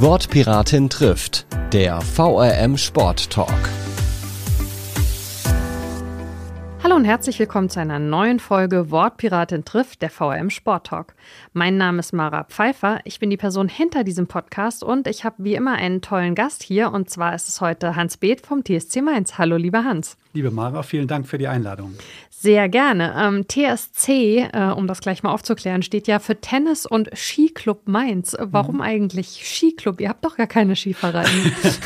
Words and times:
Wortpiratin 0.00 0.88
trifft, 0.88 1.44
der 1.72 2.00
VRM 2.00 2.78
Sport 2.78 3.30
Talk. 3.30 3.48
Hallo 6.84 6.94
und 6.94 7.04
herzlich 7.04 7.36
willkommen 7.40 7.68
zu 7.68 7.80
einer 7.80 7.98
neuen 7.98 8.38
Folge 8.38 8.92
Wortpiratin 8.92 9.64
trifft, 9.64 10.00
der 10.00 10.10
VRM 10.10 10.50
Sport 10.50 10.86
Talk. 10.86 11.14
Mein 11.52 11.78
Name 11.78 11.98
ist 11.98 12.12
Mara 12.12 12.44
Pfeiffer, 12.44 13.00
ich 13.02 13.18
bin 13.18 13.28
die 13.28 13.36
Person 13.36 13.68
hinter 13.68 14.04
diesem 14.04 14.28
Podcast 14.28 14.84
und 14.84 15.08
ich 15.08 15.24
habe 15.24 15.42
wie 15.42 15.56
immer 15.56 15.72
einen 15.72 16.00
tollen 16.00 16.36
Gast 16.36 16.62
hier 16.62 16.92
und 16.92 17.10
zwar 17.10 17.34
ist 17.34 17.48
es 17.48 17.60
heute 17.60 17.96
Hans 17.96 18.18
Beeth 18.18 18.46
vom 18.46 18.62
TSC 18.64 19.02
Mainz. 19.02 19.36
Hallo 19.36 19.56
lieber 19.56 19.82
Hans. 19.82 20.16
Liebe 20.32 20.52
Mara, 20.52 20.84
vielen 20.84 21.08
Dank 21.08 21.26
für 21.26 21.38
die 21.38 21.48
Einladung. 21.48 21.96
Sehr 22.40 22.68
gerne. 22.68 23.14
Ähm, 23.18 23.46
TSC, 23.48 24.48
äh, 24.52 24.70
um 24.70 24.86
das 24.86 25.00
gleich 25.00 25.24
mal 25.24 25.32
aufzuklären, 25.32 25.82
steht 25.82 26.06
ja 26.06 26.20
für 26.20 26.40
Tennis- 26.40 26.86
und 26.86 27.10
Skiclub 27.12 27.88
Mainz. 27.88 28.36
Warum 28.38 28.76
mhm. 28.76 28.82
eigentlich 28.82 29.42
Skiclub? 29.42 30.00
Ihr 30.00 30.08
habt 30.08 30.24
doch 30.24 30.36
gar 30.36 30.46
keine 30.46 30.76
Skivereine. 30.76 31.28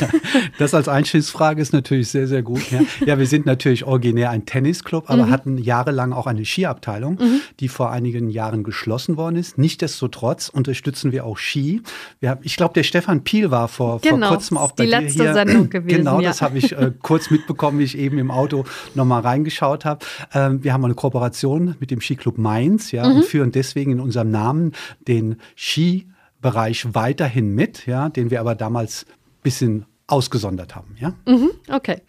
das 0.59 0.75
als 0.75 0.87
Einstiegsfrage 0.87 1.59
ist 1.59 1.73
natürlich 1.73 2.09
sehr, 2.09 2.27
sehr 2.27 2.43
gut. 2.43 2.69
Ja, 2.69 2.81
ja 3.03 3.17
wir 3.17 3.25
sind 3.25 3.47
natürlich 3.47 3.85
originär 3.85 4.29
ein 4.29 4.45
Tennisclub, 4.45 5.09
aber 5.09 5.25
mhm. 5.25 5.31
hatten 5.31 5.57
jahrelang 5.57 6.13
auch 6.13 6.27
eine 6.27 6.45
Skiabteilung, 6.45 7.15
mhm. 7.15 7.41
die 7.59 7.67
vor 7.67 7.89
einigen 7.89 8.29
Jahren 8.29 8.63
geschlossen 8.63 9.17
worden 9.17 9.37
ist. 9.37 9.57
Nichtsdestotrotz 9.57 10.49
unterstützen 10.49 11.11
wir 11.11 11.25
auch 11.25 11.39
Ski. 11.39 11.81
Wir 12.19 12.29
haben, 12.29 12.41
ich 12.43 12.57
glaube, 12.57 12.75
der 12.75 12.83
Stefan 12.83 13.23
Piel 13.23 13.49
war 13.49 13.67
vor, 13.69 14.01
genau, 14.01 14.27
vor 14.27 14.37
kurzem 14.37 14.57
auch 14.59 14.73
bei 14.73 14.85
die 14.85 14.91
dir 14.91 15.01
letzte 15.01 15.23
hier. 15.23 15.33
Sendung 15.33 15.69
gewesen. 15.71 15.97
Genau, 15.97 16.19
ja. 16.19 16.29
das 16.29 16.43
habe 16.43 16.59
ich 16.59 16.73
äh, 16.73 16.91
kurz 17.01 17.31
mitbekommen, 17.31 17.79
wie 17.79 17.85
ich 17.85 17.97
eben 17.97 18.19
im 18.19 18.29
Auto 18.29 18.65
nochmal 18.93 19.21
reingeschaut 19.21 19.83
habe. 19.83 20.05
Ähm, 20.43 20.63
wir 20.63 20.73
haben 20.73 20.85
eine 20.85 20.93
Kooperation 20.93 21.75
mit 21.79 21.91
dem 21.91 22.01
Skiclub 22.01 22.37
Mainz 22.37 22.91
ja, 22.91 23.07
mhm. 23.07 23.17
und 23.17 23.25
führen 23.25 23.51
deswegen 23.51 23.91
in 23.91 23.99
unserem 23.99 24.31
Namen 24.31 24.73
den 25.07 25.37
Skibereich 25.55 26.93
weiterhin 26.93 27.53
mit, 27.53 27.85
ja, 27.85 28.09
den 28.09 28.31
wir 28.31 28.39
aber 28.39 28.55
damals 28.55 29.05
ein 29.09 29.43
bisschen 29.43 29.85
ausgesondert 30.07 30.75
haben. 30.75 30.95
Ja? 30.99 31.13
Mhm, 31.25 31.51
okay. 31.69 32.01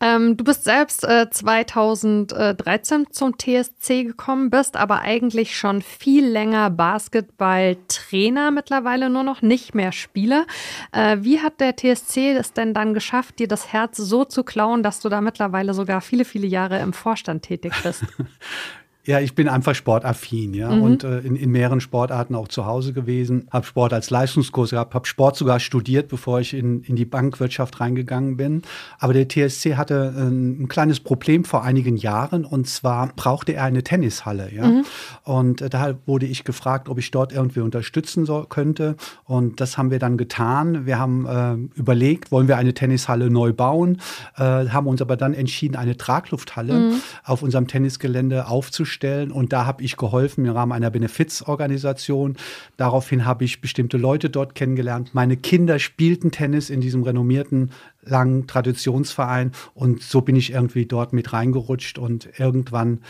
Ähm, 0.00 0.36
du 0.36 0.42
bist 0.42 0.64
selbst 0.64 1.04
äh, 1.04 1.30
2013 1.30 3.06
zum 3.12 3.38
TSC 3.38 4.04
gekommen, 4.04 4.50
bist 4.50 4.76
aber 4.76 5.00
eigentlich 5.00 5.56
schon 5.56 5.80
viel 5.80 6.26
länger 6.26 6.70
Basketballtrainer 6.70 8.50
mittlerweile 8.50 9.10
nur 9.10 9.22
noch, 9.22 9.42
nicht 9.42 9.74
mehr 9.74 9.92
Spieler. 9.92 10.44
Äh, 10.90 11.18
wie 11.20 11.40
hat 11.40 11.60
der 11.60 11.76
TSC 11.76 12.32
es 12.32 12.52
denn 12.52 12.74
dann 12.74 12.94
geschafft, 12.94 13.38
dir 13.38 13.48
das 13.48 13.72
Herz 13.72 13.96
so 13.96 14.24
zu 14.24 14.42
klauen, 14.42 14.82
dass 14.82 15.00
du 15.00 15.08
da 15.08 15.20
mittlerweile 15.20 15.72
sogar 15.72 16.00
viele, 16.00 16.24
viele 16.24 16.48
Jahre 16.48 16.80
im 16.80 16.92
Vorstand 16.92 17.44
tätig 17.44 17.72
bist? 17.82 18.04
Ja, 19.06 19.20
ich 19.20 19.36
bin 19.36 19.48
einfach 19.48 19.76
sportaffin, 19.76 20.52
ja, 20.52 20.68
mhm. 20.68 20.82
und 20.82 21.04
äh, 21.04 21.20
in, 21.20 21.36
in 21.36 21.52
mehreren 21.52 21.80
Sportarten 21.80 22.34
auch 22.34 22.48
zu 22.48 22.66
Hause 22.66 22.92
gewesen, 22.92 23.46
habe 23.52 23.64
Sport 23.64 23.92
als 23.92 24.10
Leistungskurs 24.10 24.70
gehabt, 24.70 24.94
habe 24.94 25.06
Sport 25.06 25.36
sogar 25.36 25.60
studiert, 25.60 26.08
bevor 26.08 26.40
ich 26.40 26.52
in, 26.52 26.82
in 26.82 26.96
die 26.96 27.04
Bankwirtschaft 27.04 27.78
reingegangen 27.78 28.36
bin. 28.36 28.62
Aber 28.98 29.12
der 29.12 29.28
TSC 29.28 29.76
hatte 29.76 30.12
ein, 30.16 30.58
äh, 30.58 30.62
ein 30.64 30.68
kleines 30.68 30.98
Problem 30.98 31.44
vor 31.44 31.62
einigen 31.62 31.96
Jahren 31.96 32.44
und 32.44 32.66
zwar 32.66 33.12
brauchte 33.14 33.52
er 33.54 33.62
eine 33.62 33.84
Tennishalle, 33.84 34.52
ja. 34.52 34.66
Mhm. 34.66 34.84
Und 35.22 35.62
äh, 35.62 35.70
da 35.70 35.94
wurde 36.06 36.26
ich 36.26 36.42
gefragt, 36.42 36.88
ob 36.88 36.98
ich 36.98 37.12
dort 37.12 37.32
irgendwie 37.32 37.60
unterstützen 37.60 38.26
soll, 38.26 38.46
könnte. 38.48 38.96
Und 39.22 39.60
das 39.60 39.78
haben 39.78 39.92
wir 39.92 40.00
dann 40.00 40.16
getan. 40.16 40.84
Wir 40.84 40.98
haben 40.98 41.26
äh, 41.26 41.78
überlegt, 41.78 42.32
wollen 42.32 42.48
wir 42.48 42.56
eine 42.56 42.74
Tennishalle 42.74 43.30
neu 43.30 43.52
bauen, 43.52 44.00
äh, 44.36 44.42
haben 44.42 44.88
uns 44.88 45.00
aber 45.00 45.16
dann 45.16 45.32
entschieden, 45.32 45.76
eine 45.76 45.96
Traglufthalle 45.96 46.74
mhm. 46.74 46.94
auf 47.22 47.42
unserem 47.42 47.68
Tennisgelände 47.68 48.48
aufzustellen 48.48 48.95
stellen. 48.96 49.30
Und 49.30 49.52
da 49.52 49.64
habe 49.66 49.84
ich 49.84 49.96
geholfen 49.96 50.44
im 50.44 50.52
Rahmen 50.52 50.72
einer 50.72 50.90
Benefizorganisation. 50.90 52.36
Daraufhin 52.76 53.24
habe 53.24 53.44
ich 53.44 53.60
bestimmte 53.60 53.96
Leute 53.96 54.28
dort 54.28 54.56
kennengelernt. 54.56 55.10
Meine 55.12 55.36
Kinder 55.36 55.78
spielten 55.78 56.32
Tennis 56.32 56.70
in 56.70 56.80
diesem 56.80 57.04
renommierten 57.04 57.70
langen 58.02 58.46
Traditionsverein. 58.46 59.52
Und 59.74 60.02
so 60.02 60.22
bin 60.22 60.34
ich 60.34 60.52
irgendwie 60.52 60.86
dort 60.86 61.12
mit 61.12 61.32
reingerutscht. 61.32 61.98
Und 61.98 62.28
irgendwann 62.38 63.00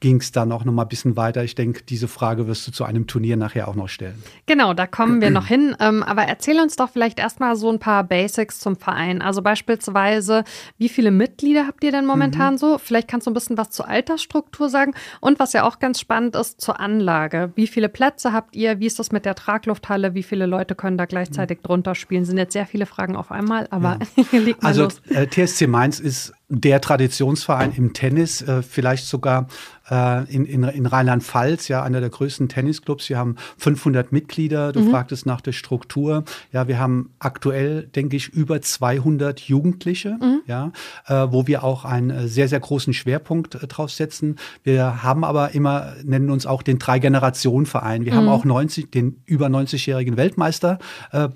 ging 0.00 0.16
es 0.16 0.32
dann 0.32 0.50
auch 0.50 0.64
noch 0.64 0.72
mal 0.72 0.82
ein 0.82 0.88
bisschen 0.88 1.16
weiter. 1.16 1.44
Ich 1.44 1.54
denke, 1.54 1.82
diese 1.82 2.08
Frage 2.08 2.46
wirst 2.46 2.66
du 2.66 2.72
zu 2.72 2.84
einem 2.84 3.06
Turnier 3.06 3.36
nachher 3.36 3.68
auch 3.68 3.74
noch 3.74 3.88
stellen. 3.88 4.22
Genau, 4.46 4.72
da 4.72 4.86
kommen 4.86 5.20
wir 5.20 5.30
noch 5.30 5.46
hin. 5.46 5.76
Ähm, 5.78 6.02
aber 6.02 6.22
erzähl 6.22 6.58
uns 6.58 6.76
doch 6.76 6.88
vielleicht 6.90 7.18
erstmal 7.18 7.54
so 7.56 7.70
ein 7.70 7.78
paar 7.78 8.04
Basics 8.04 8.58
zum 8.58 8.76
Verein. 8.76 9.20
Also 9.20 9.42
beispielsweise, 9.42 10.44
wie 10.78 10.88
viele 10.88 11.10
Mitglieder 11.10 11.66
habt 11.66 11.84
ihr 11.84 11.92
denn 11.92 12.06
momentan 12.06 12.54
mhm. 12.54 12.58
so? 12.58 12.78
Vielleicht 12.78 13.08
kannst 13.08 13.26
du 13.26 13.30
ein 13.30 13.34
bisschen 13.34 13.58
was 13.58 13.70
zur 13.70 13.88
Altersstruktur 13.88 14.70
sagen. 14.70 14.94
Und 15.20 15.38
was 15.38 15.52
ja 15.52 15.64
auch 15.64 15.78
ganz 15.78 16.00
spannend 16.00 16.34
ist, 16.34 16.60
zur 16.60 16.80
Anlage. 16.80 17.52
Wie 17.54 17.66
viele 17.66 17.90
Plätze 17.90 18.32
habt 18.32 18.56
ihr? 18.56 18.80
Wie 18.80 18.86
ist 18.86 18.98
das 18.98 19.12
mit 19.12 19.26
der 19.26 19.34
Traglufthalle? 19.34 20.14
Wie 20.14 20.22
viele 20.22 20.46
Leute 20.46 20.74
können 20.74 20.96
da 20.96 21.04
gleichzeitig 21.04 21.58
mhm. 21.58 21.62
drunter 21.64 21.94
spielen? 21.94 22.24
Sind 22.24 22.38
jetzt 22.38 22.54
sehr 22.54 22.66
viele 22.66 22.86
Fragen 22.86 23.16
auf 23.16 23.30
einmal, 23.30 23.68
aber 23.70 23.98
ja. 24.16 24.54
also, 24.62 24.84
los. 24.84 25.02
Also 25.14 25.26
TSC 25.26 25.66
Mainz 25.66 26.00
ist 26.00 26.32
der 26.50 26.80
Traditionsverein 26.80 27.72
im 27.76 27.92
Tennis, 27.92 28.42
äh, 28.42 28.62
vielleicht 28.62 29.06
sogar 29.06 29.46
äh, 29.88 30.24
in, 30.34 30.44
in, 30.44 30.64
in 30.64 30.84
Rheinland-Pfalz, 30.84 31.68
ja, 31.68 31.82
einer 31.82 32.00
der 32.00 32.10
größten 32.10 32.48
Tennisclubs. 32.48 33.08
Wir 33.08 33.18
haben 33.18 33.36
500 33.58 34.10
Mitglieder. 34.10 34.72
Du 34.72 34.80
mhm. 34.80 34.90
fragtest 34.90 35.26
nach 35.26 35.40
der 35.40 35.52
Struktur. 35.52 36.24
Ja, 36.52 36.66
wir 36.66 36.80
haben 36.80 37.10
aktuell, 37.20 37.84
denke 37.84 38.16
ich, 38.16 38.28
über 38.28 38.60
200 38.60 39.40
Jugendliche, 39.40 40.18
mhm. 40.20 40.42
ja, 40.46 40.72
äh, 41.06 41.28
wo 41.30 41.46
wir 41.46 41.62
auch 41.62 41.84
einen 41.84 42.10
äh, 42.10 42.28
sehr, 42.28 42.48
sehr 42.48 42.60
großen 42.60 42.92
Schwerpunkt 42.92 43.54
äh, 43.54 43.66
drauf 43.68 43.92
setzen. 43.92 44.36
Wir 44.64 45.04
haben 45.04 45.22
aber 45.22 45.54
immer, 45.54 45.94
nennen 46.04 46.30
uns 46.30 46.46
auch 46.46 46.62
den 46.62 46.80
Drei-Generationen-Verein. 46.80 48.04
Wir 48.04 48.12
mhm. 48.12 48.16
haben 48.16 48.28
auch 48.28 48.44
90, 48.44 48.90
den 48.90 49.22
über 49.24 49.46
90-jährigen 49.46 50.16
Weltmeister 50.16 50.80
äh, 51.12 51.28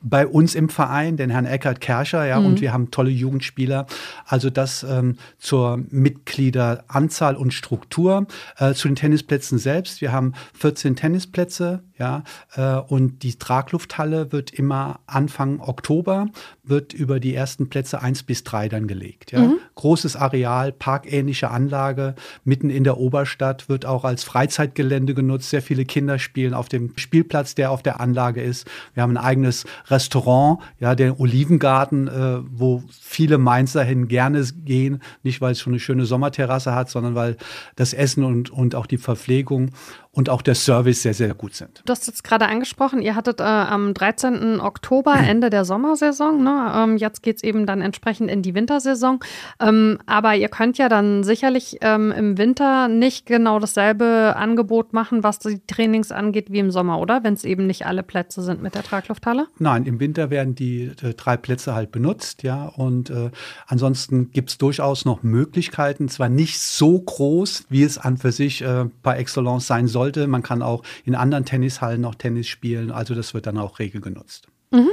bei 0.00 0.26
uns 0.26 0.54
im 0.54 0.68
Verein, 0.68 1.16
den 1.16 1.30
Herrn 1.30 1.46
Eckhard 1.46 1.80
Kerscher, 1.80 2.26
ja, 2.26 2.38
mhm. 2.40 2.46
und 2.46 2.60
wir 2.60 2.72
haben 2.72 2.90
tolle 2.90 3.10
Jugendspieler. 3.10 3.86
Also 4.24 4.50
das 4.50 4.84
ähm, 4.88 5.16
zur 5.38 5.80
Mitgliederanzahl 5.90 7.36
und 7.36 7.52
Struktur. 7.52 8.26
Äh, 8.56 8.74
zu 8.74 8.88
den 8.88 8.96
Tennisplätzen 8.96 9.58
selbst. 9.58 10.00
Wir 10.00 10.12
haben 10.12 10.34
14 10.54 10.96
Tennisplätze, 10.96 11.82
ja, 11.98 12.22
äh, 12.54 12.76
und 12.76 13.22
die 13.22 13.34
Traglufthalle 13.34 14.32
wird 14.32 14.52
immer 14.52 15.00
Anfang 15.06 15.60
Oktober, 15.60 16.28
wird 16.62 16.92
über 16.92 17.18
die 17.18 17.34
ersten 17.34 17.68
Plätze 17.68 18.00
1 18.00 18.22
bis 18.22 18.44
3 18.44 18.68
dann 18.68 18.86
gelegt. 18.86 19.32
Ja. 19.32 19.40
Mhm. 19.40 19.58
Großes 19.74 20.16
Areal, 20.16 20.72
parkähnliche 20.72 21.50
Anlage, 21.50 22.14
mitten 22.44 22.70
in 22.70 22.84
der 22.84 22.98
Oberstadt, 22.98 23.68
wird 23.68 23.86
auch 23.86 24.04
als 24.04 24.24
Freizeitgelände 24.24 25.14
genutzt. 25.14 25.50
Sehr 25.50 25.62
viele 25.62 25.84
Kinder 25.84 26.18
spielen 26.18 26.54
auf 26.54 26.68
dem 26.68 26.92
Spielplatz, 26.96 27.54
der 27.54 27.70
auf 27.70 27.82
der 27.82 28.00
Anlage 28.00 28.42
ist. 28.42 28.66
Wir 28.94 29.02
haben 29.02 29.16
ein 29.16 29.24
eigenes 29.24 29.64
Restaurant, 29.86 30.60
ja, 30.78 30.94
der 30.94 31.18
Olivengarten, 31.18 32.08
äh, 32.08 32.38
wo 32.50 32.82
viele 33.00 33.38
Mainzer 33.38 33.82
hin 33.82 34.08
gerne 34.08 34.44
gehen. 34.64 35.02
Nicht, 35.22 35.40
weil 35.40 35.52
es 35.52 35.60
schon 35.60 35.72
eine 35.72 35.80
schöne 35.80 36.04
Sommerterrasse 36.04 36.74
hat, 36.74 36.90
sondern 36.90 37.14
weil 37.14 37.36
das 37.76 37.92
Essen 37.92 38.24
und, 38.24 38.50
und 38.50 38.74
auch 38.74 38.86
die 38.86 38.98
Verpflegung 38.98 39.70
und 40.18 40.30
auch 40.30 40.42
der 40.42 40.56
Service 40.56 41.02
sehr, 41.02 41.14
sehr 41.14 41.32
gut 41.32 41.54
sind. 41.54 41.80
Du 41.86 41.92
hast 41.92 42.08
jetzt 42.08 42.24
gerade 42.24 42.46
angesprochen, 42.46 43.00
ihr 43.02 43.14
hattet 43.14 43.38
äh, 43.38 43.44
am 43.44 43.94
13. 43.94 44.60
Oktober 44.60 45.14
Ende 45.14 45.48
der 45.48 45.64
Sommersaison. 45.64 46.42
Ne? 46.42 46.72
Ähm, 46.74 46.96
jetzt 46.96 47.22
geht 47.22 47.36
es 47.36 47.44
eben 47.44 47.66
dann 47.66 47.80
entsprechend 47.80 48.28
in 48.28 48.42
die 48.42 48.52
Wintersaison. 48.52 49.20
Ähm, 49.60 50.00
aber 50.06 50.34
ihr 50.34 50.48
könnt 50.48 50.76
ja 50.76 50.88
dann 50.88 51.22
sicherlich 51.22 51.78
ähm, 51.82 52.10
im 52.10 52.36
Winter 52.36 52.88
nicht 52.88 53.26
genau 53.26 53.60
dasselbe 53.60 54.34
Angebot 54.36 54.92
machen, 54.92 55.22
was 55.22 55.38
die 55.38 55.64
Trainings 55.68 56.10
angeht, 56.10 56.50
wie 56.50 56.58
im 56.58 56.72
Sommer, 56.72 56.98
oder? 56.98 57.22
Wenn 57.22 57.34
es 57.34 57.44
eben 57.44 57.68
nicht 57.68 57.86
alle 57.86 58.02
Plätze 58.02 58.42
sind 58.42 58.60
mit 58.60 58.74
der 58.74 58.82
Traglufthalle? 58.82 59.46
Nein, 59.60 59.84
im 59.84 60.00
Winter 60.00 60.30
werden 60.30 60.56
die 60.56 60.90
äh, 61.00 61.14
drei 61.14 61.36
Plätze 61.36 61.76
halt 61.76 61.92
benutzt, 61.92 62.42
ja. 62.42 62.64
Und 62.64 63.08
äh, 63.10 63.30
ansonsten 63.68 64.32
gibt 64.32 64.50
es 64.50 64.58
durchaus 64.58 65.04
noch 65.04 65.22
Möglichkeiten, 65.22 66.08
zwar 66.08 66.28
nicht 66.28 66.58
so 66.58 66.98
groß, 66.98 67.66
wie 67.68 67.84
es 67.84 67.98
an 67.98 68.16
für 68.16 68.32
sich 68.32 68.62
äh, 68.62 68.86
par 69.04 69.16
excellence 69.16 69.68
sein 69.68 69.86
sollte. 70.08 70.26
Man 70.26 70.42
kann 70.42 70.62
auch 70.62 70.82
in 71.04 71.14
anderen 71.14 71.44
Tennishallen 71.44 72.00
noch 72.00 72.14
Tennis 72.14 72.48
spielen, 72.48 72.90
also 72.90 73.14
das 73.14 73.34
wird 73.34 73.46
dann 73.46 73.58
auch 73.58 73.78
rege 73.78 74.00
genutzt. 74.00 74.48
Mhm. 74.70 74.90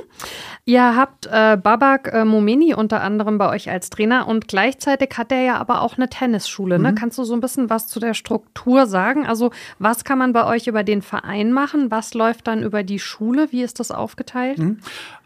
Ihr 0.64 0.96
habt 0.96 1.26
äh, 1.26 1.58
Babak 1.58 2.14
äh, 2.14 2.24
Momeni 2.24 2.74
unter 2.74 3.02
anderem 3.02 3.38
bei 3.38 3.50
euch 3.50 3.70
als 3.70 3.90
Trainer 3.90 4.26
und 4.26 4.48
gleichzeitig 4.48 5.18
hat 5.18 5.34
er 5.34 5.42
ja 5.42 5.58
aber 5.58 5.82
auch 5.82 5.98
eine 5.98 6.08
Tennisschule. 6.08 6.80
Ne? 6.80 6.92
Mhm. 6.92 6.96
Kannst 6.96 7.18
du 7.18 7.26
so 7.26 7.34
ein 7.34 7.42
bisschen 7.42 7.70
was 7.70 7.88
zu 7.88 8.00
der 8.00 8.14
Struktur 8.14 8.86
sagen? 8.86 9.26
Also 9.26 9.52
was 9.78 10.06
kann 10.06 10.18
man 10.18 10.32
bei 10.32 10.46
euch 10.46 10.68
über 10.68 10.84
den 10.84 11.02
Verein 11.02 11.52
machen? 11.52 11.92
Was 11.92 12.14
läuft 12.14 12.48
dann 12.48 12.64
über 12.64 12.84
die 12.84 13.00
Schule? 13.00 13.52
Wie 13.52 13.64
ist 13.64 13.82
das 13.82 13.92
aufgeteilt? 13.92 14.60
Mhm. 14.60 14.80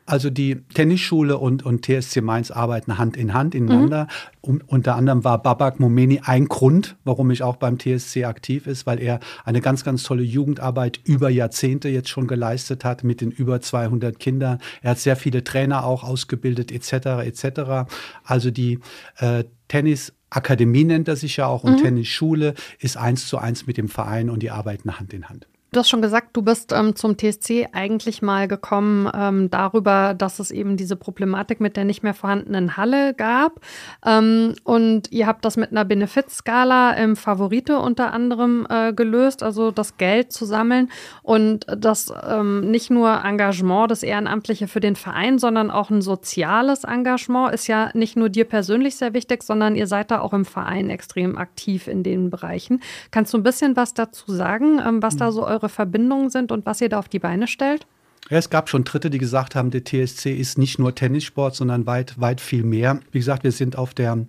Also 0.10 0.32
die 0.32 0.56
Tennisschule 0.74 1.38
und, 1.38 1.64
und 1.64 1.86
TSC 1.86 2.22
Mainz 2.22 2.50
arbeiten 2.50 2.98
Hand 2.98 3.16
in 3.16 3.36
Hand 3.36 3.54
ineinander. 3.54 4.06
Mhm. 4.06 4.10
Um, 4.42 4.62
unter 4.66 4.96
anderem 4.96 5.24
war 5.24 5.40
Babak 5.40 5.80
Momeni 5.80 6.22
ein 6.24 6.48
Grund, 6.48 6.96
warum 7.04 7.30
ich 7.30 7.44
auch 7.44 7.58
beim 7.58 7.78
TSC 7.78 8.24
aktiv 8.24 8.66
ist, 8.66 8.88
weil 8.88 9.00
er 9.00 9.20
eine 9.46 9.62
ganz, 9.62 9.84
ganz 9.84 10.02
tolle 10.02 10.24
Jugendarbeit 10.24 11.00
über 11.04 11.30
Jahrzehnte 11.30 11.90
jetzt 11.90 12.10
schon 12.10 12.26
geleistet 12.26 12.84
hat 12.84 13.04
mit 13.04 13.22
den 13.22 13.30
über 13.30 13.62
200 13.62 14.18
Kindern. 14.18 14.58
Er 14.82 14.92
hat 14.92 15.00
sehr 15.00 15.16
viele 15.16 15.44
Trainer 15.44 15.86
auch 15.86 16.04
ausgebildet 16.04 16.72
etc. 16.72 17.28
etc. 17.28 17.92
Also 18.24 18.50
die 18.50 18.80
äh, 19.18 19.44
Tennis 19.68 20.14
Akademie 20.32 20.86
nennt 20.86 21.08
er 21.08 21.18
sich 21.18 21.38
ja 21.38 21.46
auch 21.46 21.64
und 21.64 21.74
mhm. 21.74 21.84
Tennisschule 21.84 22.56
ist 22.80 22.98
eins 22.98 23.28
zu 23.28 23.38
eins 23.38 23.68
mit 23.68 23.78
dem 23.78 23.90
Verein 23.90 24.32
und 24.32 24.42
die 24.42 24.50
arbeiten 24.50 24.98
Hand 25.00 25.14
in 25.14 25.30
Hand. 25.30 25.48
Du 25.72 25.80
hast 25.80 25.90
schon 25.90 26.02
gesagt, 26.02 26.30
du 26.34 26.42
bist 26.42 26.72
ähm, 26.72 26.96
zum 26.96 27.16
TSC 27.16 27.68
eigentlich 27.74 28.24
mal 28.24 28.48
gekommen 28.48 29.08
ähm, 29.14 29.52
darüber, 29.52 30.16
dass 30.16 30.40
es 30.40 30.50
eben 30.50 30.78
diese 30.78 30.96
Problematik 30.96 31.60
mit 31.62 31.78
der 31.78 31.86
nicht 31.86 32.02
mehr 32.02 32.16
vorhandenen 32.16 32.76
Halle 32.76 33.14
gab. 33.14 33.62
Ähm, 34.04 34.56
und 34.64 35.12
ihr 35.12 35.28
habt 35.28 35.46
das 35.46 35.58
mit 35.58 35.70
einer 35.70 35.86
Benefizskala 35.86 36.94
im 36.94 37.16
Favorite 37.16 37.78
unter 37.78 38.14
anderem 38.14 38.66
äh, 38.68 38.94
gelöst, 38.94 39.44
also 39.44 39.70
das 39.70 39.98
Geld 39.98 40.32
zu 40.32 40.46
sammeln 40.46 40.90
und 41.22 41.68
das 41.70 42.12
ähm, 42.28 42.62
nicht 42.72 42.90
nur 42.90 43.24
Engagement, 43.24 43.92
das 43.92 44.02
Ehrenamtliche 44.02 44.68
für 44.68 44.80
den 44.80 44.96
Verein, 44.96 45.38
sondern 45.38 45.70
auch 45.70 45.92
ein 45.92 46.02
soziales 46.02 46.84
Engagement 46.84 47.54
ist 47.54 47.68
ja 47.68 47.92
nicht 47.94 48.16
nur 48.16 48.30
dir 48.30 48.46
persönlich 48.46 48.96
sehr 48.96 49.14
wichtig, 49.14 49.44
sondern 49.44 49.76
ihr 49.76 49.86
seid 49.86 50.10
da 50.10 50.22
auch 50.22 50.34
im 50.34 50.46
Verein 50.46 50.90
extrem 50.90 51.38
aktiv 51.38 51.88
in 51.88 52.02
den 52.02 52.32
Bereichen. 52.32 52.82
Kannst 53.12 53.36
du 53.36 53.38
ein 53.38 53.44
bisschen 53.44 53.76
was 53.76 53.94
dazu 53.94 54.32
sagen, 54.34 54.82
ähm, 54.84 55.04
was 55.04 55.16
da 55.16 55.28
hm. 55.28 55.32
so 55.32 55.46
eure 55.46 55.59
eure 55.60 55.70
Verbindungen 55.70 56.30
sind 56.30 56.52
und 56.52 56.66
was 56.66 56.82
ihr 56.82 56.90
da 56.90 57.00
auf 57.00 57.10
die 57.10 57.20
Beine 57.20 57.48
stellt? 57.48 57.86
Ja, 58.30 58.38
es 58.38 58.50
gab 58.50 58.70
schon 58.70 58.84
Dritte, 58.84 59.10
die 59.10 59.18
gesagt 59.18 59.56
haben, 59.56 59.72
der 59.72 59.84
TSC 59.84 60.32
ist 60.32 60.58
nicht 60.58 60.78
nur 60.78 60.94
Tennissport, 60.94 61.56
sondern 61.56 61.86
weit, 61.86 62.20
weit 62.20 62.42
viel 62.42 62.64
mehr. 62.64 63.00
Wie 63.12 63.20
gesagt, 63.20 63.44
wir 63.44 63.52
sind 63.52 63.78
auf 63.78 63.94
der 63.94 64.26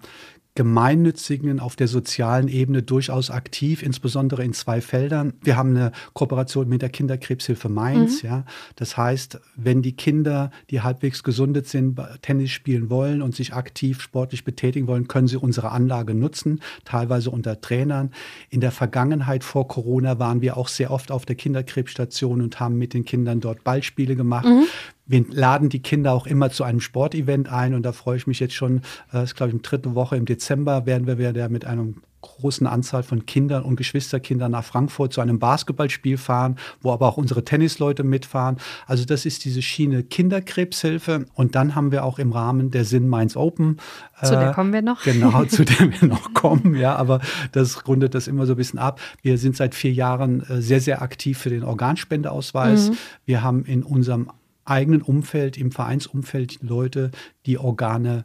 gemeinnützigen, 0.55 1.61
auf 1.61 1.77
der 1.77 1.89
sozialen 1.89 2.49
Ebene 2.49 2.83
durchaus 2.83 3.31
aktiv, 3.31 3.83
insbesondere 3.83 4.45
in 4.45 4.53
zwei 4.53 4.81
Feldern. 4.81 5.35
Wir 5.43 5.57
haben 5.57 5.77
eine 5.77 5.93
Kooperation 6.13 6.69
mit 6.69 6.83
der 6.83 6.89
Kinderkrebshilfe 6.89 7.69
Mainz. 7.69 8.23
Mhm. 8.23 8.29
Ja. 8.29 8.45
Das 8.77 8.97
heißt, 8.97 9.41
wenn 9.57 9.81
die 9.81 9.93
Kinder, 9.93 10.51
die 10.71 10.81
halbwegs 10.81 11.23
gesundet 11.23 11.69
sind, 11.69 12.01
Tennis 12.23 12.51
spielen 12.51 12.91
wollen 12.91 13.23
und 13.23 13.35
sich 13.35 13.55
aktiv 13.55 14.01
sportlich 14.01 14.45
betätigen 14.45 14.87
wollen, 14.87 15.07
können 15.07 15.29
sie 15.29 15.37
unsere 15.37 15.71
Anlage 15.71 16.15
nutzen, 16.15 16.61
teilweise 16.85 17.31
unter 17.31 17.61
Trainern. 17.61 18.11
In 18.49 18.61
der 18.61 18.73
Vergangenheit 18.73 19.45
vor 19.45 19.69
Corona 19.69 20.19
waren 20.19 20.41
wir 20.41 20.57
auch 20.57 20.69
sehr 20.69 20.91
oft 20.91 21.13
auf 21.13 21.27
der 21.27 21.37
Kinderkrebsstation 21.37 22.43
und 22.43 22.59
haben 22.59 22.77
mit 22.77 22.93
den 22.93 23.05
Kindern 23.05 23.41
dort 23.41 23.63
Ballspiele 23.63 24.17
gemacht. 24.17 24.47
Mhm 24.47 24.65
wir 25.11 25.25
laden 25.29 25.69
die 25.69 25.83
Kinder 25.83 26.13
auch 26.13 26.27
immer 26.27 26.51
zu 26.51 26.63
einem 26.63 26.81
Sportevent 26.81 27.51
ein 27.51 27.75
und 27.75 27.83
da 27.83 27.93
freue 27.93 28.17
ich 28.17 28.27
mich 28.27 28.39
jetzt 28.39 28.55
schon, 28.55 28.79
äh, 28.79 28.81
das 29.13 29.25
ist 29.31 29.35
glaube 29.35 29.51
ich, 29.51 29.57
die 29.57 29.63
dritte 29.63 29.95
Woche 29.95 30.17
im 30.17 30.25
Dezember 30.25 30.87
werden 30.87 31.07
wir 31.07 31.19
wieder 31.19 31.49
mit 31.49 31.65
einem 31.65 32.03
großen 32.23 32.67
Anzahl 32.67 33.03
von 33.03 33.27
Kindern 33.27 33.63
und 33.63 33.77
Geschwisterkindern 33.77 34.53
nach 34.53 34.65
Frankfurt 34.65 35.13
zu 35.13 35.21
einem 35.21 35.39
Basketballspiel 35.39 36.19
fahren, 36.19 36.57
wo 36.83 36.93
aber 36.93 37.09
auch 37.09 37.17
unsere 37.17 37.45
Tennisleute 37.45 38.05
mitfahren. 38.05 38.59
Also 38.87 39.05
das 39.05 39.25
ist 39.25 39.45
diese 39.45 39.63
Schiene 39.63 40.03
Kinderkrebshilfe. 40.03 41.25
Und 41.35 41.55
dann 41.55 41.75
haben 41.75 41.93
wir 41.93 42.05
auch 42.05 42.19
im 42.19 42.33
Rahmen 42.33 42.71
der 42.71 42.85
Sinn 42.85 43.09
Mainz 43.09 43.37
Open. 43.37 43.79
Zu 44.23 44.33
der 44.33 44.51
äh, 44.51 44.53
kommen 44.53 44.73
wir 44.73 44.83
noch. 44.83 45.03
Genau, 45.03 45.45
zu 45.49 45.65
der 45.65 45.91
wir 45.91 46.09
noch 46.09 46.35
kommen. 46.35 46.75
Ja, 46.75 46.97
aber 46.97 47.21
das 47.53 47.89
rundet 47.89 48.15
das 48.15 48.29
immer 48.29 48.45
so 48.45 48.53
ein 48.53 48.59
bisschen 48.59 48.79
ab. 48.79 49.01
Wir 49.23 49.39
sind 49.39 49.57
seit 49.57 49.75
vier 49.75 49.93
Jahren 49.93 50.43
äh, 50.43 50.61
sehr, 50.61 50.81
sehr 50.81 51.01
aktiv 51.01 51.39
für 51.39 51.51
den 51.51 51.65
Organspendeausweis. 51.65 52.91
Mhm. 52.91 52.97
Wir 53.25 53.43
haben 53.43 53.65
in 53.65 53.83
unserem 53.83 54.31
eigenen 54.65 55.03
Umfeld, 55.03 55.59
im 55.59 55.73
Vereinsumfeld 55.73 56.59
Leute, 56.63 57.11
die 57.47 57.59
Organe 57.59 58.25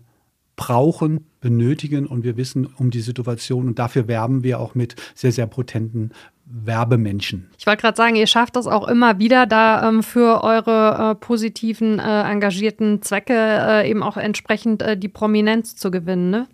brauchen, 0.56 1.26
benötigen 1.42 2.08
und 2.08 2.24
wir 2.24 2.38
wissen 2.38 2.66
um 2.78 2.90
die 2.90 3.02
Situation 3.02 3.68
und 3.68 3.80
dafür 3.80 4.08
werben 4.08 4.44
wir 4.44 4.60
auch 4.60 4.74
mit 4.74 4.96
sehr, 5.14 5.32
sehr 5.32 5.48
potenten 5.48 6.12
Werbemenschen. 6.46 7.50
Ich 7.58 7.66
wollte 7.66 7.82
gerade 7.82 7.98
sagen, 7.98 8.16
ihr 8.16 8.28
schafft 8.28 8.56
das 8.56 8.68
auch 8.68 8.88
immer 8.88 9.20
wieder, 9.20 9.48
da 9.48 9.88
ähm, 9.88 10.04
für 10.04 10.44
eure 10.44 11.12
äh, 11.12 11.16
positiven, 11.16 12.00
äh, 12.00 12.24
engagierten 12.24 13.02
Zwecke 13.02 13.34
äh, 13.34 13.90
eben 13.90 14.04
auch 14.04 14.16
entsprechend 14.16 14.82
äh, 14.82 14.96
die 14.96 15.10
Prominenz 15.10 15.76
zu 15.76 15.92
gewinnen, 15.92 16.30
ne? 16.30 16.48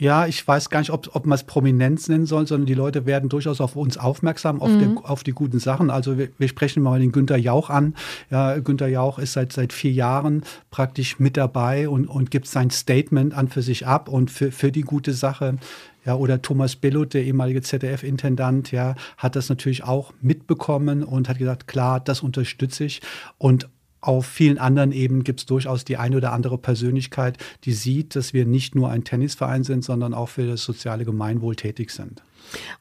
Ja, 0.00 0.26
ich 0.26 0.48
weiß 0.48 0.70
gar 0.70 0.78
nicht, 0.78 0.90
ob, 0.90 1.14
ob 1.14 1.26
man 1.26 1.36
es 1.36 1.44
Prominenz 1.44 2.08
nennen 2.08 2.24
soll, 2.24 2.46
sondern 2.46 2.64
die 2.64 2.74
Leute 2.74 3.04
werden 3.04 3.28
durchaus 3.28 3.60
auf 3.60 3.76
uns 3.76 3.98
aufmerksam, 3.98 4.62
auf, 4.62 4.70
mhm. 4.70 4.96
der, 4.96 5.10
auf 5.10 5.22
die 5.22 5.32
guten 5.32 5.58
Sachen. 5.58 5.90
Also 5.90 6.16
wir, 6.16 6.30
wir, 6.38 6.48
sprechen 6.48 6.82
mal 6.82 6.98
den 6.98 7.12
Günter 7.12 7.36
Jauch 7.36 7.68
an. 7.68 7.94
Ja, 8.30 8.58
Günter 8.58 8.88
Jauch 8.88 9.18
ist 9.18 9.34
seit, 9.34 9.52
seit 9.52 9.74
vier 9.74 9.92
Jahren 9.92 10.42
praktisch 10.70 11.18
mit 11.18 11.36
dabei 11.36 11.86
und, 11.86 12.06
und 12.06 12.30
gibt 12.30 12.46
sein 12.46 12.70
Statement 12.70 13.34
an 13.34 13.48
für 13.48 13.60
sich 13.60 13.86
ab 13.86 14.08
und 14.08 14.30
für, 14.30 14.50
für 14.50 14.72
die 14.72 14.80
gute 14.80 15.12
Sache. 15.12 15.58
Ja, 16.06 16.14
oder 16.14 16.40
Thomas 16.40 16.76
Billot, 16.76 17.12
der 17.12 17.24
ehemalige 17.24 17.60
ZDF-Intendant, 17.60 18.72
ja, 18.72 18.94
hat 19.18 19.36
das 19.36 19.50
natürlich 19.50 19.84
auch 19.84 20.14
mitbekommen 20.22 21.04
und 21.04 21.28
hat 21.28 21.36
gesagt, 21.36 21.66
klar, 21.66 22.00
das 22.00 22.22
unterstütze 22.22 22.84
ich. 22.84 23.02
Und 23.36 23.68
auf 24.00 24.26
vielen 24.26 24.58
anderen 24.58 24.92
Ebenen 24.92 25.24
gibt 25.24 25.40
es 25.40 25.46
durchaus 25.46 25.84
die 25.84 25.96
eine 25.96 26.16
oder 26.16 26.32
andere 26.32 26.58
Persönlichkeit, 26.58 27.36
die 27.64 27.72
sieht, 27.72 28.16
dass 28.16 28.32
wir 28.32 28.46
nicht 28.46 28.74
nur 28.74 28.90
ein 28.90 29.04
Tennisverein 29.04 29.64
sind, 29.64 29.84
sondern 29.84 30.14
auch 30.14 30.28
für 30.28 30.46
das 30.46 30.64
soziale 30.64 31.04
Gemeinwohl 31.04 31.56
tätig 31.56 31.90
sind. 31.90 32.22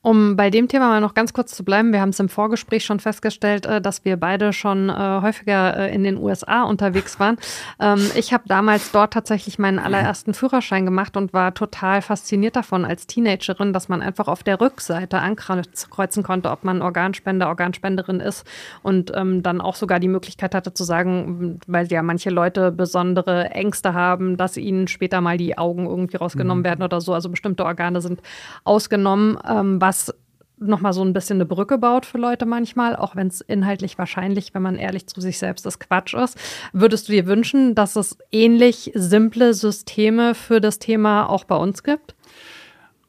Um 0.01 0.35
bei 0.35 0.49
dem 0.49 0.67
Thema 0.67 0.89
mal 0.89 1.01
noch 1.01 1.13
ganz 1.13 1.33
kurz 1.33 1.55
zu 1.55 1.63
bleiben, 1.63 1.91
wir 1.91 2.01
haben 2.01 2.09
es 2.09 2.19
im 2.19 2.29
Vorgespräch 2.29 2.85
schon 2.85 2.99
festgestellt, 2.99 3.65
äh, 3.65 3.81
dass 3.81 4.05
wir 4.05 4.17
beide 4.17 4.53
schon 4.53 4.89
äh, 4.89 4.93
häufiger 5.21 5.77
äh, 5.77 5.93
in 5.93 6.03
den 6.03 6.17
USA 6.17 6.63
unterwegs 6.63 7.19
waren. 7.19 7.37
Ähm, 7.79 8.09
ich 8.15 8.33
habe 8.33 8.43
damals 8.47 8.91
dort 8.91 9.13
tatsächlich 9.13 9.59
meinen 9.59 9.79
allerersten 9.79 10.33
Führerschein 10.33 10.85
gemacht 10.85 11.17
und 11.17 11.33
war 11.33 11.53
total 11.53 12.01
fasziniert 12.01 12.55
davon 12.55 12.85
als 12.85 13.07
Teenagerin, 13.07 13.73
dass 13.73 13.89
man 13.89 14.01
einfach 14.01 14.27
auf 14.27 14.43
der 14.43 14.61
Rückseite 14.61 15.19
ankreuzen 15.19 16.23
konnte, 16.23 16.51
ob 16.51 16.63
man 16.63 16.81
Organspender, 16.81 17.47
Organspenderin 17.47 18.19
ist 18.19 18.45
und 18.83 19.11
ähm, 19.15 19.43
dann 19.43 19.61
auch 19.61 19.75
sogar 19.75 19.99
die 19.99 20.07
Möglichkeit 20.07 20.55
hatte 20.55 20.73
zu 20.73 20.83
sagen, 20.83 21.59
weil 21.67 21.87
ja 21.87 22.01
manche 22.01 22.29
Leute 22.29 22.71
besondere 22.71 23.49
Ängste 23.51 23.93
haben, 23.93 24.37
dass 24.37 24.57
ihnen 24.57 24.87
später 24.87 25.21
mal 25.21 25.37
die 25.37 25.57
Augen 25.57 25.85
irgendwie 25.85 26.17
rausgenommen 26.17 26.61
mhm. 26.61 26.65
werden 26.65 26.83
oder 26.83 27.01
so. 27.01 27.13
Also 27.13 27.29
bestimmte 27.29 27.65
Organe 27.65 28.01
sind 28.01 28.21
ausgenommen 28.63 29.37
ähm, 29.49 29.81
was 29.81 30.13
nochmal 30.59 30.93
so 30.93 31.03
ein 31.03 31.13
bisschen 31.13 31.37
eine 31.37 31.45
Brücke 31.45 31.77
baut 31.77 32.05
für 32.05 32.17
Leute 32.17 32.45
manchmal, 32.45 32.95
auch 32.95 33.15
wenn 33.15 33.27
es 33.27 33.41
inhaltlich 33.41 33.97
wahrscheinlich, 33.97 34.53
wenn 34.53 34.61
man 34.61 34.75
ehrlich 34.75 35.07
zu 35.07 35.21
sich 35.21 35.37
selbst 35.37 35.65
ist, 35.65 35.79
Quatsch 35.79 36.13
ist. 36.13 36.37
Würdest 36.73 37.07
du 37.07 37.13
dir 37.13 37.25
wünschen, 37.27 37.75
dass 37.75 37.95
es 37.95 38.17
ähnlich 38.31 38.91
simple 38.93 39.53
Systeme 39.53 40.35
für 40.35 40.59
das 40.59 40.79
Thema 40.79 41.29
auch 41.29 41.45
bei 41.45 41.55
uns 41.55 41.83
gibt? 41.83 42.15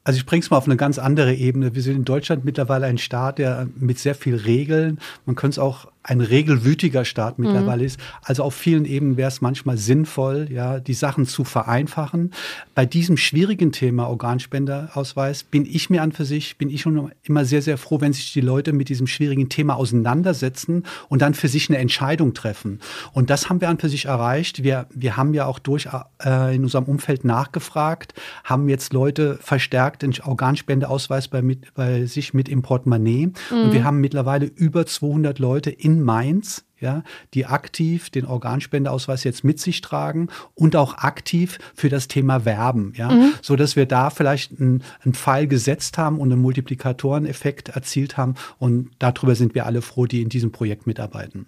Also 0.03 0.17
ich 0.17 0.25
bringe 0.25 0.41
es 0.41 0.49
mal 0.49 0.57
auf 0.57 0.65
eine 0.65 0.77
ganz 0.77 0.97
andere 0.97 1.33
Ebene. 1.33 1.75
Wir 1.75 1.81
sind 1.81 1.95
in 1.95 2.05
Deutschland 2.05 2.43
mittlerweile 2.43 2.87
ein 2.87 2.97
Staat, 2.97 3.37
der 3.37 3.67
mit 3.75 3.99
sehr 3.99 4.15
viel 4.15 4.35
Regeln, 4.35 4.99
man 5.25 5.35
könnte 5.35 5.55
es 5.55 5.59
auch 5.59 5.90
ein 6.03 6.21
regelwütiger 6.21 7.05
Staat 7.05 7.37
mittlerweile 7.37 7.81
mhm. 7.81 7.87
ist. 7.87 7.99
Also 8.23 8.43
auf 8.43 8.55
vielen 8.55 8.85
Ebenen 8.85 9.17
wäre 9.17 9.27
es 9.27 9.41
manchmal 9.41 9.77
sinnvoll, 9.77 10.47
ja, 10.49 10.79
die 10.79 10.95
Sachen 10.95 11.27
zu 11.27 11.43
vereinfachen. 11.43 12.33
Bei 12.73 12.87
diesem 12.87 13.17
schwierigen 13.17 13.71
Thema 13.71 14.09
Organspenderausweis 14.09 15.43
bin 15.43 15.65
ich 15.65 15.91
mir 15.91 16.01
an 16.01 16.11
für 16.11 16.25
sich, 16.25 16.57
bin 16.57 16.71
ich 16.71 16.81
schon 16.81 17.11
immer 17.23 17.45
sehr, 17.45 17.61
sehr 17.61 17.77
froh, 17.77 18.01
wenn 18.01 18.13
sich 18.13 18.33
die 18.33 18.41
Leute 18.41 18.73
mit 18.73 18.89
diesem 18.89 19.05
schwierigen 19.05 19.49
Thema 19.49 19.75
auseinandersetzen 19.75 20.83
und 21.07 21.21
dann 21.21 21.35
für 21.35 21.47
sich 21.47 21.69
eine 21.69 21.77
Entscheidung 21.77 22.33
treffen. 22.33 22.79
Und 23.13 23.29
das 23.29 23.49
haben 23.49 23.61
wir 23.61 23.69
an 23.69 23.77
für 23.77 23.89
sich 23.89 24.05
erreicht. 24.05 24.63
Wir, 24.63 24.87
wir 24.93 25.17
haben 25.17 25.35
ja 25.35 25.45
auch 25.45 25.59
durch 25.59 25.87
äh, 26.25 26.55
in 26.55 26.63
unserem 26.63 26.85
Umfeld 26.85 27.25
nachgefragt, 27.25 28.15
haben 28.43 28.69
jetzt 28.69 28.91
Leute 28.91 29.37
verstärkt 29.39 30.01
den 30.01 30.15
Organspendeausweis 30.19 31.27
bei, 31.27 31.43
mit, 31.43 31.73
bei 31.75 32.05
sich 32.05 32.33
mit 32.33 32.49
im 32.49 32.63
Portemonnaie. 32.63 33.27
Mhm. 33.27 33.33
Und 33.51 33.73
wir 33.73 33.83
haben 33.83 34.01
mittlerweile 34.01 34.47
über 34.47 34.87
200 34.87 35.37
Leute 35.37 35.69
in 35.69 35.90
in 35.91 36.03
Mainz, 36.03 36.63
ja, 36.79 37.03
die 37.33 37.45
aktiv 37.45 38.09
den 38.09 38.25
Organspendeausweis 38.25 39.23
jetzt 39.23 39.43
mit 39.43 39.59
sich 39.59 39.81
tragen 39.81 40.29
und 40.55 40.75
auch 40.75 40.95
aktiv 40.97 41.59
für 41.75 41.89
das 41.89 42.07
Thema 42.07 42.43
werben, 42.43 42.93
ja, 42.95 43.11
mhm. 43.11 43.33
so 43.41 43.55
dass 43.55 43.75
wir 43.75 43.85
da 43.85 44.09
vielleicht 44.09 44.59
einen, 44.59 44.83
einen 45.03 45.13
Pfeil 45.13 45.47
gesetzt 45.47 45.97
haben 45.97 46.19
und 46.19 46.31
einen 46.31 46.41
Multiplikatoreneffekt 46.41 47.69
erzielt 47.69 48.17
haben 48.17 48.35
und 48.57 48.89
darüber 48.99 49.35
sind 49.35 49.53
wir 49.53 49.65
alle 49.65 49.81
froh, 49.81 50.07
die 50.07 50.21
in 50.21 50.29
diesem 50.29 50.51
Projekt 50.51 50.87
mitarbeiten. 50.87 51.45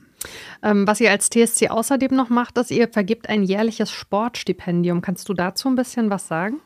Ähm, 0.62 0.88
was 0.88 1.02
ihr 1.02 1.12
als 1.12 1.30
TSC 1.30 1.70
außerdem 1.70 2.16
noch 2.16 2.30
macht, 2.30 2.58
ist, 2.58 2.72
ihr 2.72 2.88
vergibt 2.88 3.28
ein 3.28 3.44
jährliches 3.44 3.92
Sportstipendium. 3.92 5.02
Kannst 5.02 5.28
du 5.28 5.34
dazu 5.34 5.68
ein 5.68 5.76
bisschen 5.76 6.10
was 6.10 6.28
sagen? 6.28 6.62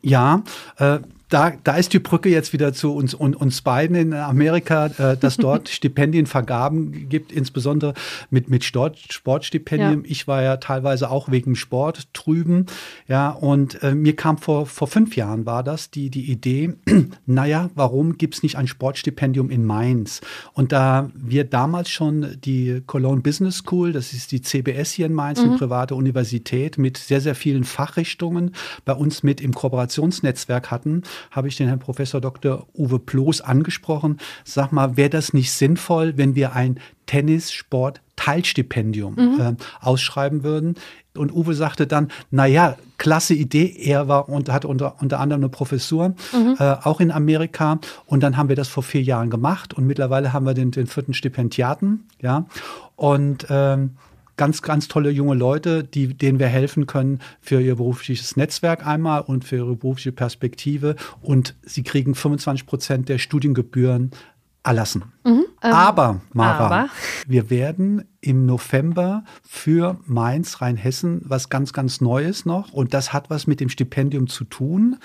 Ja, 0.00 0.42
äh, 0.78 1.00
da, 1.34 1.52
da 1.64 1.74
ist 1.76 1.92
die 1.92 1.98
Brücke 1.98 2.28
jetzt 2.28 2.52
wieder 2.52 2.72
zu 2.72 2.94
uns, 2.94 3.12
und, 3.12 3.34
uns 3.34 3.60
beiden 3.60 3.96
in 3.96 4.14
Amerika, 4.14 4.86
äh, 4.86 5.16
dass 5.16 5.36
dort 5.36 5.68
Stipendienvergaben 5.68 7.08
gibt, 7.08 7.32
insbesondere 7.32 7.94
mit, 8.30 8.48
mit 8.48 8.62
Sport, 8.62 8.98
Sportstipendien. 9.10 10.04
Ja. 10.04 10.10
Ich 10.10 10.28
war 10.28 10.42
ja 10.42 10.58
teilweise 10.58 11.10
auch 11.10 11.28
wegen 11.28 11.56
Sport 11.56 12.08
drüben. 12.12 12.66
Ja, 13.08 13.30
und 13.30 13.82
äh, 13.82 13.96
mir 13.96 14.14
kam 14.14 14.38
vor, 14.38 14.66
vor 14.66 14.86
fünf 14.86 15.16
Jahren 15.16 15.44
war 15.44 15.64
das 15.64 15.90
die, 15.90 16.08
die 16.08 16.30
Idee, 16.30 16.74
naja, 17.26 17.68
warum 17.74 18.16
gibt 18.16 18.36
es 18.36 18.44
nicht 18.44 18.56
ein 18.56 18.68
Sportstipendium 18.68 19.50
in 19.50 19.64
Mainz? 19.64 20.20
Und 20.52 20.70
da 20.70 21.10
wir 21.16 21.42
damals 21.42 21.90
schon 21.90 22.36
die 22.44 22.80
Cologne 22.86 23.22
Business 23.22 23.56
School, 23.56 23.92
das 23.92 24.12
ist 24.12 24.30
die 24.30 24.40
CBS 24.40 24.92
hier 24.92 25.06
in 25.06 25.14
Mainz, 25.14 25.40
mhm. 25.40 25.48
eine 25.48 25.58
private 25.58 25.96
Universität 25.96 26.78
mit 26.78 26.96
sehr, 26.96 27.20
sehr 27.20 27.34
vielen 27.34 27.64
Fachrichtungen, 27.64 28.52
bei 28.84 28.92
uns 28.92 29.24
mit 29.24 29.40
im 29.40 29.52
Kooperationsnetzwerk 29.52 30.70
hatten, 30.70 31.02
habe 31.30 31.48
ich 31.48 31.56
den 31.56 31.68
Herrn 31.68 31.78
Professor 31.78 32.20
Dr. 32.20 32.66
Uwe 32.74 32.98
Ploß 32.98 33.40
angesprochen. 33.40 34.18
Sag 34.44 34.72
mal, 34.72 34.96
wäre 34.96 35.10
das 35.10 35.32
nicht 35.32 35.52
sinnvoll, 35.52 36.16
wenn 36.16 36.34
wir 36.34 36.54
ein 36.54 36.80
Tennissport 37.06 38.00
Teilstipendium 38.16 39.14
mhm. 39.14 39.40
äh, 39.40 39.54
ausschreiben 39.80 40.42
würden. 40.42 40.76
Und 41.16 41.32
Uwe 41.32 41.54
sagte 41.54 41.86
dann, 41.86 42.08
na 42.30 42.46
ja, 42.46 42.76
klasse 42.98 43.34
Idee. 43.34 43.74
Er 43.78 44.08
war 44.08 44.28
und 44.28 44.50
hatte 44.50 44.68
unter, 44.68 45.00
unter 45.00 45.20
anderem 45.20 45.42
eine 45.42 45.48
Professur, 45.48 46.14
mhm. 46.32 46.56
äh, 46.58 46.76
auch 46.82 47.00
in 47.00 47.10
Amerika. 47.10 47.78
Und 48.06 48.22
dann 48.22 48.36
haben 48.36 48.48
wir 48.48 48.56
das 48.56 48.68
vor 48.68 48.82
vier 48.82 49.02
Jahren 49.02 49.30
gemacht. 49.30 49.74
Und 49.74 49.86
mittlerweile 49.86 50.32
haben 50.32 50.46
wir 50.46 50.54
den, 50.54 50.70
den 50.70 50.86
vierten 50.86 51.14
Stipendiaten, 51.14 52.08
ja. 52.20 52.46
Und 52.96 53.46
ähm, 53.50 53.96
ganz, 54.36 54.62
ganz 54.62 54.88
tolle 54.88 55.10
junge 55.10 55.34
Leute, 55.34 55.84
die, 55.84 56.14
denen 56.14 56.38
wir 56.38 56.48
helfen 56.48 56.86
können 56.86 57.20
für 57.40 57.60
ihr 57.60 57.76
berufliches 57.76 58.36
Netzwerk 58.36 58.86
einmal 58.86 59.22
und 59.22 59.44
für 59.44 59.56
ihre 59.56 59.76
berufliche 59.76 60.12
Perspektive. 60.12 60.96
Und 61.22 61.54
sie 61.62 61.82
kriegen 61.82 62.14
25 62.14 62.66
Prozent 62.66 63.08
der 63.08 63.18
Studiengebühren 63.18 64.10
erlassen. 64.64 65.04
Mhm, 65.24 65.44
ähm, 65.62 65.72
aber, 65.72 66.20
Mara, 66.32 66.66
aber. 66.66 66.88
wir 67.26 67.50
werden 67.50 68.04
im 68.20 68.46
November 68.46 69.24
für 69.42 70.00
Mainz, 70.06 70.60
Rheinhessen 70.60 71.20
was 71.24 71.50
ganz, 71.50 71.72
ganz 71.72 72.00
Neues 72.00 72.46
noch. 72.46 72.72
Und 72.72 72.94
das 72.94 73.12
hat 73.12 73.30
was 73.30 73.46
mit 73.46 73.60
dem 73.60 73.68
Stipendium 73.68 74.26
zu 74.26 74.44
tun. 74.44 74.96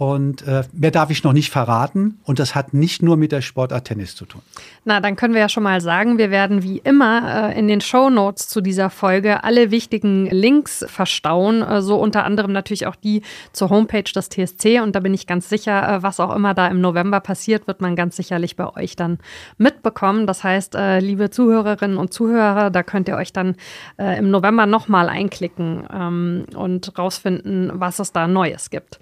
Und 0.00 0.48
äh, 0.48 0.62
mehr 0.72 0.92
darf 0.92 1.10
ich 1.10 1.24
noch 1.24 1.34
nicht 1.34 1.50
verraten. 1.50 2.20
Und 2.24 2.38
das 2.38 2.54
hat 2.54 2.72
nicht 2.72 3.02
nur 3.02 3.18
mit 3.18 3.32
der 3.32 3.42
Sportart 3.42 3.84
Tennis 3.84 4.16
zu 4.16 4.24
tun. 4.24 4.40
Na, 4.86 4.98
dann 4.98 5.14
können 5.14 5.34
wir 5.34 5.42
ja 5.42 5.50
schon 5.50 5.62
mal 5.62 5.82
sagen, 5.82 6.16
wir 6.16 6.30
werden 6.30 6.62
wie 6.62 6.78
immer 6.78 7.50
äh, 7.50 7.58
in 7.58 7.68
den 7.68 7.82
Show 7.82 8.08
Notes 8.08 8.48
zu 8.48 8.62
dieser 8.62 8.88
Folge 8.88 9.44
alle 9.44 9.70
wichtigen 9.70 10.24
Links 10.24 10.86
verstauen. 10.88 11.60
Äh, 11.60 11.82
so 11.82 11.96
unter 11.96 12.24
anderem 12.24 12.50
natürlich 12.50 12.86
auch 12.86 12.96
die 12.96 13.20
zur 13.52 13.68
Homepage 13.68 14.04
des 14.04 14.30
TSC. 14.30 14.80
Und 14.80 14.96
da 14.96 15.00
bin 15.00 15.12
ich 15.12 15.26
ganz 15.26 15.50
sicher, 15.50 15.96
äh, 15.96 16.02
was 16.02 16.18
auch 16.18 16.34
immer 16.34 16.54
da 16.54 16.68
im 16.68 16.80
November 16.80 17.20
passiert, 17.20 17.66
wird 17.66 17.82
man 17.82 17.94
ganz 17.94 18.16
sicherlich 18.16 18.56
bei 18.56 18.74
euch 18.74 18.96
dann 18.96 19.18
mitbekommen. 19.58 20.26
Das 20.26 20.42
heißt, 20.42 20.76
äh, 20.76 21.00
liebe 21.00 21.28
Zuhörerinnen 21.28 21.98
und 21.98 22.14
Zuhörer, 22.14 22.70
da 22.70 22.82
könnt 22.82 23.06
ihr 23.06 23.16
euch 23.16 23.34
dann 23.34 23.54
äh, 23.98 24.18
im 24.18 24.30
November 24.30 24.64
nochmal 24.64 25.10
einklicken 25.10 25.86
ähm, 25.92 26.46
und 26.54 26.98
rausfinden, 26.98 27.72
was 27.74 27.98
es 27.98 28.12
da 28.12 28.26
Neues 28.26 28.70
gibt. 28.70 28.98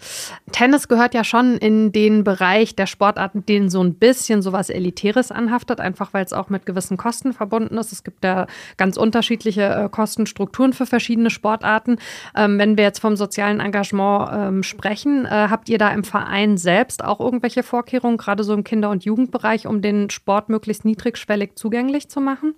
Tennis 0.50 0.88
gehört 0.88 1.14
ja 1.14 1.25
schon 1.25 1.57
in 1.57 1.92
den 1.92 2.25
Bereich 2.25 2.75
der 2.75 2.87
Sportarten, 2.87 3.45
denen 3.47 3.71
so 3.71 3.83
ein 3.83 3.95
bisschen 3.95 4.42
sowas 4.42 4.71
Elitäres 4.71 5.30
anhaftet, 5.30 5.80
einfach 5.80 6.12
weil 6.12 6.25
es 6.25 6.33
auch 6.33 6.49
mit 6.49 6.66
gewissen 6.66 6.97
Kosten 6.97 7.33
verbunden 7.33 7.76
ist. 7.78 7.92
Es 7.92 8.04
gibt 8.04 8.25
ja 8.25 8.47
ganz 8.76 8.97
unterschiedliche 8.97 9.62
äh, 9.62 9.88
Kostenstrukturen 9.88 10.73
für 10.73 10.87
verschiedene 10.87 11.30
Sportarten. 11.30 11.99
Ähm, 12.37 12.59
wenn 12.59 12.76
wir 12.76 12.85
jetzt 12.85 13.00
vom 13.00 13.16
sozialen 13.16 13.61
Engagement 13.61 14.30
ähm, 14.33 14.62
sprechen, 14.62 15.25
äh, 15.26 15.49
habt 15.50 15.68
ihr 15.68 15.78
da 15.78 15.90
im 15.90 16.04
Verein 16.04 16.57
selbst 16.57 17.04
auch 17.04 17.21
irgendwelche 17.21 17.62
Vorkehrungen, 17.62 18.16
gerade 18.16 18.45
so 18.45 18.54
im 18.54 18.64
Kinder- 18.64 18.90
und 18.90 19.04
Jugendbereich, 19.04 19.66
um 19.66 19.83
den 19.83 20.11
Sport 20.11 20.49
möglichst 20.49 20.85
niedrigschwellig 20.85 21.54
zugänglich 21.54 22.09
zu 22.09 22.21
machen? 22.21 22.54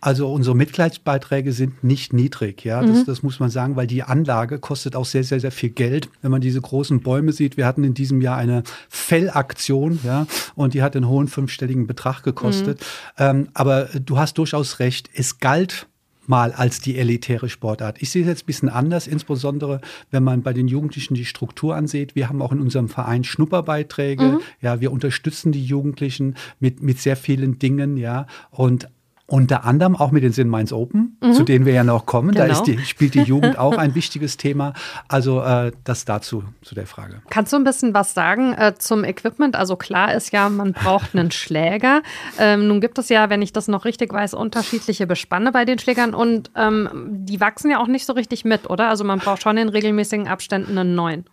Also 0.00 0.32
unsere 0.32 0.56
Mitgliedsbeiträge 0.56 1.52
sind 1.52 1.84
nicht 1.84 2.12
niedrig, 2.14 2.64
ja, 2.64 2.80
das, 2.82 3.00
mhm. 3.00 3.04
das, 3.06 3.22
muss 3.22 3.38
man 3.38 3.50
sagen, 3.50 3.76
weil 3.76 3.86
die 3.86 4.02
Anlage 4.02 4.58
kostet 4.58 4.96
auch 4.96 5.04
sehr, 5.04 5.24
sehr, 5.24 5.40
sehr 5.40 5.52
viel 5.52 5.70
Geld. 5.70 6.08
Wenn 6.22 6.30
man 6.30 6.40
diese 6.40 6.60
großen 6.60 7.00
Bäume 7.00 7.32
sieht, 7.32 7.58
wir 7.58 7.66
hatten 7.66 7.84
in 7.84 7.92
diesem 7.92 8.22
Jahr 8.22 8.38
eine 8.38 8.62
Fellaktion, 8.88 10.00
ja, 10.02 10.26
und 10.54 10.72
die 10.72 10.82
hat 10.82 10.96
einen 10.96 11.06
hohen 11.06 11.28
fünfstelligen 11.28 11.86
Betrag 11.86 12.22
gekostet. 12.22 12.80
Mhm. 12.80 12.84
Ähm, 13.18 13.48
aber 13.52 13.84
du 13.84 14.18
hast 14.18 14.38
durchaus 14.38 14.78
recht, 14.78 15.10
es 15.14 15.38
galt 15.38 15.86
mal 16.30 16.52
als 16.52 16.80
die 16.80 16.96
elitäre 16.96 17.48
Sportart. 17.48 18.00
Ich 18.00 18.08
sehe 18.10 18.22
es 18.22 18.28
jetzt 18.28 18.44
ein 18.44 18.46
bisschen 18.46 18.68
anders, 18.70 19.06
insbesondere 19.06 19.80
wenn 20.10 20.22
man 20.22 20.42
bei 20.42 20.54
den 20.54 20.68
Jugendlichen 20.68 21.14
die 21.14 21.24
Struktur 21.26 21.74
ansieht. 21.74 22.14
Wir 22.14 22.28
haben 22.28 22.40
auch 22.40 22.52
in 22.52 22.60
unserem 22.60 22.88
Verein 22.88 23.24
Schnupperbeiträge. 23.24 24.24
Mhm. 24.24 24.40
Ja, 24.62 24.80
wir 24.80 24.92
unterstützen 24.92 25.52
die 25.52 25.64
Jugendlichen 25.64 26.36
mit, 26.58 26.82
mit 26.82 27.00
sehr 27.00 27.16
vielen 27.16 27.58
Dingen, 27.58 27.96
ja. 27.96 28.26
Und 28.50 28.88
unter 29.30 29.64
anderem 29.64 29.94
auch 29.94 30.10
mit 30.10 30.24
den 30.24 30.32
Sinn 30.32 30.48
Mainz 30.48 30.72
Open, 30.72 31.16
mhm. 31.22 31.32
zu 31.34 31.44
denen 31.44 31.64
wir 31.64 31.72
ja 31.72 31.84
noch 31.84 32.04
kommen. 32.04 32.32
Genau. 32.32 32.46
Da 32.46 32.52
ist 32.52 32.64
die, 32.64 32.78
spielt 32.78 33.14
die 33.14 33.22
Jugend 33.22 33.58
auch 33.58 33.78
ein 33.78 33.94
wichtiges 33.94 34.36
Thema. 34.36 34.72
Also 35.06 35.40
äh, 35.40 35.70
das 35.84 36.04
dazu 36.04 36.42
zu 36.62 36.74
der 36.74 36.86
Frage. 36.86 37.22
Kannst 37.30 37.52
du 37.52 37.56
ein 37.56 37.62
bisschen 37.62 37.94
was 37.94 38.12
sagen 38.12 38.54
äh, 38.54 38.74
zum 38.76 39.04
Equipment? 39.04 39.54
Also 39.54 39.76
klar 39.76 40.12
ist 40.14 40.32
ja, 40.32 40.48
man 40.48 40.72
braucht 40.72 41.14
einen 41.14 41.30
Schläger. 41.30 42.02
Ähm, 42.38 42.66
nun 42.66 42.80
gibt 42.80 42.98
es 42.98 43.08
ja, 43.08 43.30
wenn 43.30 43.40
ich 43.40 43.52
das 43.52 43.68
noch 43.68 43.84
richtig 43.84 44.12
weiß, 44.12 44.34
unterschiedliche 44.34 45.06
Bespanne 45.06 45.52
bei 45.52 45.64
den 45.64 45.78
Schlägern 45.78 46.12
und 46.12 46.50
ähm, 46.56 46.88
die 46.92 47.40
wachsen 47.40 47.70
ja 47.70 47.80
auch 47.80 47.86
nicht 47.86 48.06
so 48.06 48.14
richtig 48.14 48.44
mit, 48.44 48.68
oder? 48.68 48.88
Also 48.88 49.04
man 49.04 49.20
braucht 49.20 49.42
schon 49.42 49.56
in 49.56 49.68
regelmäßigen 49.68 50.26
Abständen 50.26 50.76
einen 50.76 50.96
neuen. 50.96 51.24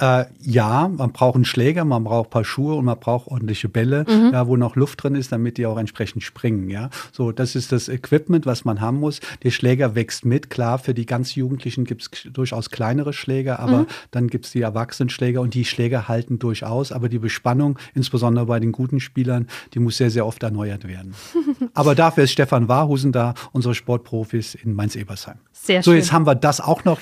Äh, 0.00 0.26
ja, 0.40 0.86
man 0.86 1.12
braucht 1.12 1.34
einen 1.34 1.44
Schläger, 1.44 1.84
man 1.84 2.04
braucht 2.04 2.28
ein 2.28 2.30
paar 2.30 2.44
Schuhe 2.44 2.76
und 2.76 2.84
man 2.84 3.00
braucht 3.00 3.26
ordentliche 3.26 3.68
Bälle, 3.68 4.04
mhm. 4.08 4.30
ja, 4.32 4.46
wo 4.46 4.56
noch 4.56 4.76
Luft 4.76 5.02
drin 5.02 5.16
ist, 5.16 5.32
damit 5.32 5.58
die 5.58 5.66
auch 5.66 5.76
entsprechend 5.76 6.22
springen. 6.22 6.70
Ja, 6.70 6.90
so 7.10 7.32
das 7.32 7.56
ist 7.56 7.72
das 7.72 7.88
Equipment, 7.88 8.46
was 8.46 8.64
man 8.64 8.80
haben 8.80 9.00
muss. 9.00 9.18
Der 9.42 9.50
Schläger 9.50 9.96
wächst 9.96 10.24
mit. 10.24 10.50
Klar, 10.50 10.78
für 10.78 10.94
die 10.94 11.04
ganz 11.04 11.34
Jugendlichen 11.34 11.84
gibt 11.84 12.02
es 12.02 12.32
durchaus 12.32 12.70
kleinere 12.70 13.12
Schläger, 13.12 13.58
aber 13.58 13.78
mhm. 13.78 13.86
dann 14.12 14.28
gibt 14.28 14.46
es 14.46 14.52
die 14.52 14.60
Erwachsenenschläger 14.60 15.40
und 15.40 15.54
die 15.54 15.64
Schläger 15.64 16.06
halten 16.06 16.38
durchaus. 16.38 16.92
Aber 16.92 17.08
die 17.08 17.18
Bespannung, 17.18 17.76
insbesondere 17.94 18.46
bei 18.46 18.60
den 18.60 18.70
guten 18.70 19.00
Spielern, 19.00 19.48
die 19.74 19.80
muss 19.80 19.96
sehr, 19.96 20.10
sehr 20.10 20.26
oft 20.26 20.44
erneuert 20.44 20.86
werden. 20.86 21.14
aber 21.74 21.96
dafür 21.96 22.22
ist 22.22 22.30
Stefan 22.30 22.68
Warhusen 22.68 23.10
da, 23.10 23.34
unsere 23.50 23.74
Sportprofis 23.74 24.54
in 24.54 24.74
Mainz-Ebersheim. 24.74 25.38
Sehr 25.52 25.82
so, 25.82 25.90
schön. 25.90 25.98
jetzt 25.98 26.12
haben 26.12 26.24
wir 26.24 26.36
das 26.36 26.60
auch 26.60 26.84
noch, 26.84 27.00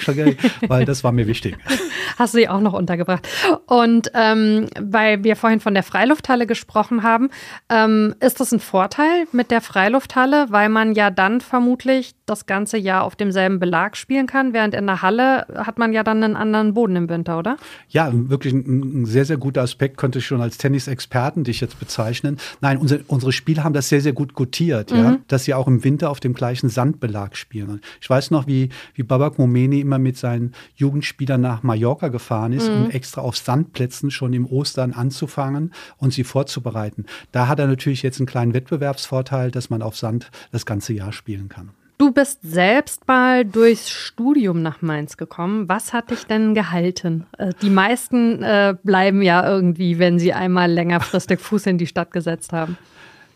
weil 0.67 0.87
das 0.87 1.05
war 1.05 1.13
mir 1.13 1.27
wichtig. 1.27 1.59
Hast 2.17 2.33
du 2.33 2.39
sie 2.39 2.49
auch 2.49 2.61
noch 2.61 2.73
untergebracht. 2.87 3.27
Und 3.67 4.11
ähm, 4.15 4.69
weil 4.81 5.25
wir 5.25 5.37
vorhin 5.37 5.61
von 5.61 5.75
der 5.75 5.83
Freilufthalle 5.83 6.47
gesprochen 6.47 7.03
haben, 7.03 7.31
ähm, 7.69 8.15
ist 8.21 8.41
das 8.41 8.53
ein 8.53 8.61
Vorteil 8.61 9.27
mit 9.33 9.51
der 9.51 9.61
Freilufthalle, 9.61 10.47
weil 10.51 10.69
man 10.69 10.95
ja 10.95 11.11
dann 11.11 11.41
vermutlich 11.41 12.15
das 12.27 12.47
ganze 12.47 12.77
Jahr 12.77 13.05
auf 13.05 13.15
demselben 13.17 13.61
Belag 13.61 13.97
spielen 13.97 14.27
kann, 14.27 14.53
während 14.53 14.75
in 14.75 14.87
der 14.87 15.03
Halle 15.03 15.47
hat 15.55 15.79
man 15.79 15.93
ja 15.93 16.03
dann 16.03 16.23
einen 16.23 16.37
anderen 16.37 16.75
Boden 16.75 16.97
im 16.97 17.09
Winter, 17.09 17.39
oder? 17.39 17.57
Ja, 17.89 18.11
wirklich 18.13 18.53
ein, 18.53 19.03
ein 19.03 19.07
sehr, 19.07 19.25
sehr 19.25 19.37
guter 19.37 19.63
Aspekt, 19.63 19.97
könnte 19.97 20.19
ich 20.19 20.27
schon 20.27 20.41
als 20.41 20.59
Tennisexperten 20.59 21.45
dich 21.45 21.61
jetzt 21.61 21.79
bezeichnen. 21.79 22.39
Nein, 22.61 22.79
unsere, 22.79 23.03
unsere 23.07 23.33
Spieler 23.33 23.63
haben 23.63 23.75
das 23.75 23.89
sehr, 23.89 24.01
sehr 24.01 24.13
gut 24.13 24.35
gutiert, 24.35 24.91
mhm. 24.91 24.99
ja, 24.99 25.19
dass 25.29 25.45
sie 25.45 25.55
auch 25.55 25.69
im 25.69 25.85
Winter 25.85 26.11
auf 26.11 26.19
dem 26.19 26.35
gleichen 26.35 26.69
Sandbelag 26.69 27.37
spielen. 27.37 27.81
Ich 28.01 28.11
weiß 28.11 28.33
noch, 28.33 28.47
wie, 28.49 28.71
wie 28.95 29.05
Babak 29.05 29.39
Momeni 29.39 29.81
immer 29.81 29.99
mit 29.99 30.17
seinen 30.17 30.53
Jugendspielern 30.75 31.41
nach 31.41 31.63
Mallorca 31.63 32.09
gefahren 32.09 32.53
ist, 32.53 32.69
mhm. 32.69 32.76
Um 32.85 32.91
extra 32.91 33.21
auf 33.21 33.37
Sandplätzen 33.37 34.11
schon 34.11 34.33
im 34.33 34.47
Ostern 34.47 34.93
anzufangen 34.93 35.73
und 35.99 36.13
sie 36.13 36.25
vorzubereiten. 36.25 37.07
Da 37.33 37.49
hat 37.49 37.59
er 37.59 37.67
natürlich 37.67 38.03
jetzt 38.03 38.21
einen 38.21 38.27
kleinen 38.27 38.55
Wettbewerbsvorteil, 38.55 39.51
dass 39.51 39.71
man 39.71 39.83
auf 39.83 39.97
Sand 39.97 40.31
das 40.53 40.67
ganze 40.67 40.93
Jahr 40.93 41.13
spielen 41.13 41.49
kann. 41.49 41.71
Du 41.99 42.13
bist 42.13 42.41
selbst 42.43 43.09
mal 43.09 43.47
durchs 43.47 43.89
Studium 43.89 44.61
nach 44.61 44.83
Mainz 44.83 45.17
gekommen. 45.17 45.67
Was 45.67 45.95
hat 45.95 46.11
dich 46.11 46.27
denn 46.27 46.55
gehalten? 46.55 47.27
Äh, 47.39 47.55
die 47.63 47.71
meisten 47.71 48.43
äh, 48.43 48.75
bleiben 48.83 49.23
ja 49.23 49.49
irgendwie, 49.49 49.99
wenn 49.99 50.19
sie 50.19 50.35
einmal 50.35 50.71
längerfristig 50.71 51.41
Fuß 51.41 51.67
in 51.67 51.79
die 51.79 51.87
Stadt 51.87 52.11
gesetzt 52.11 52.53
haben. 52.53 52.77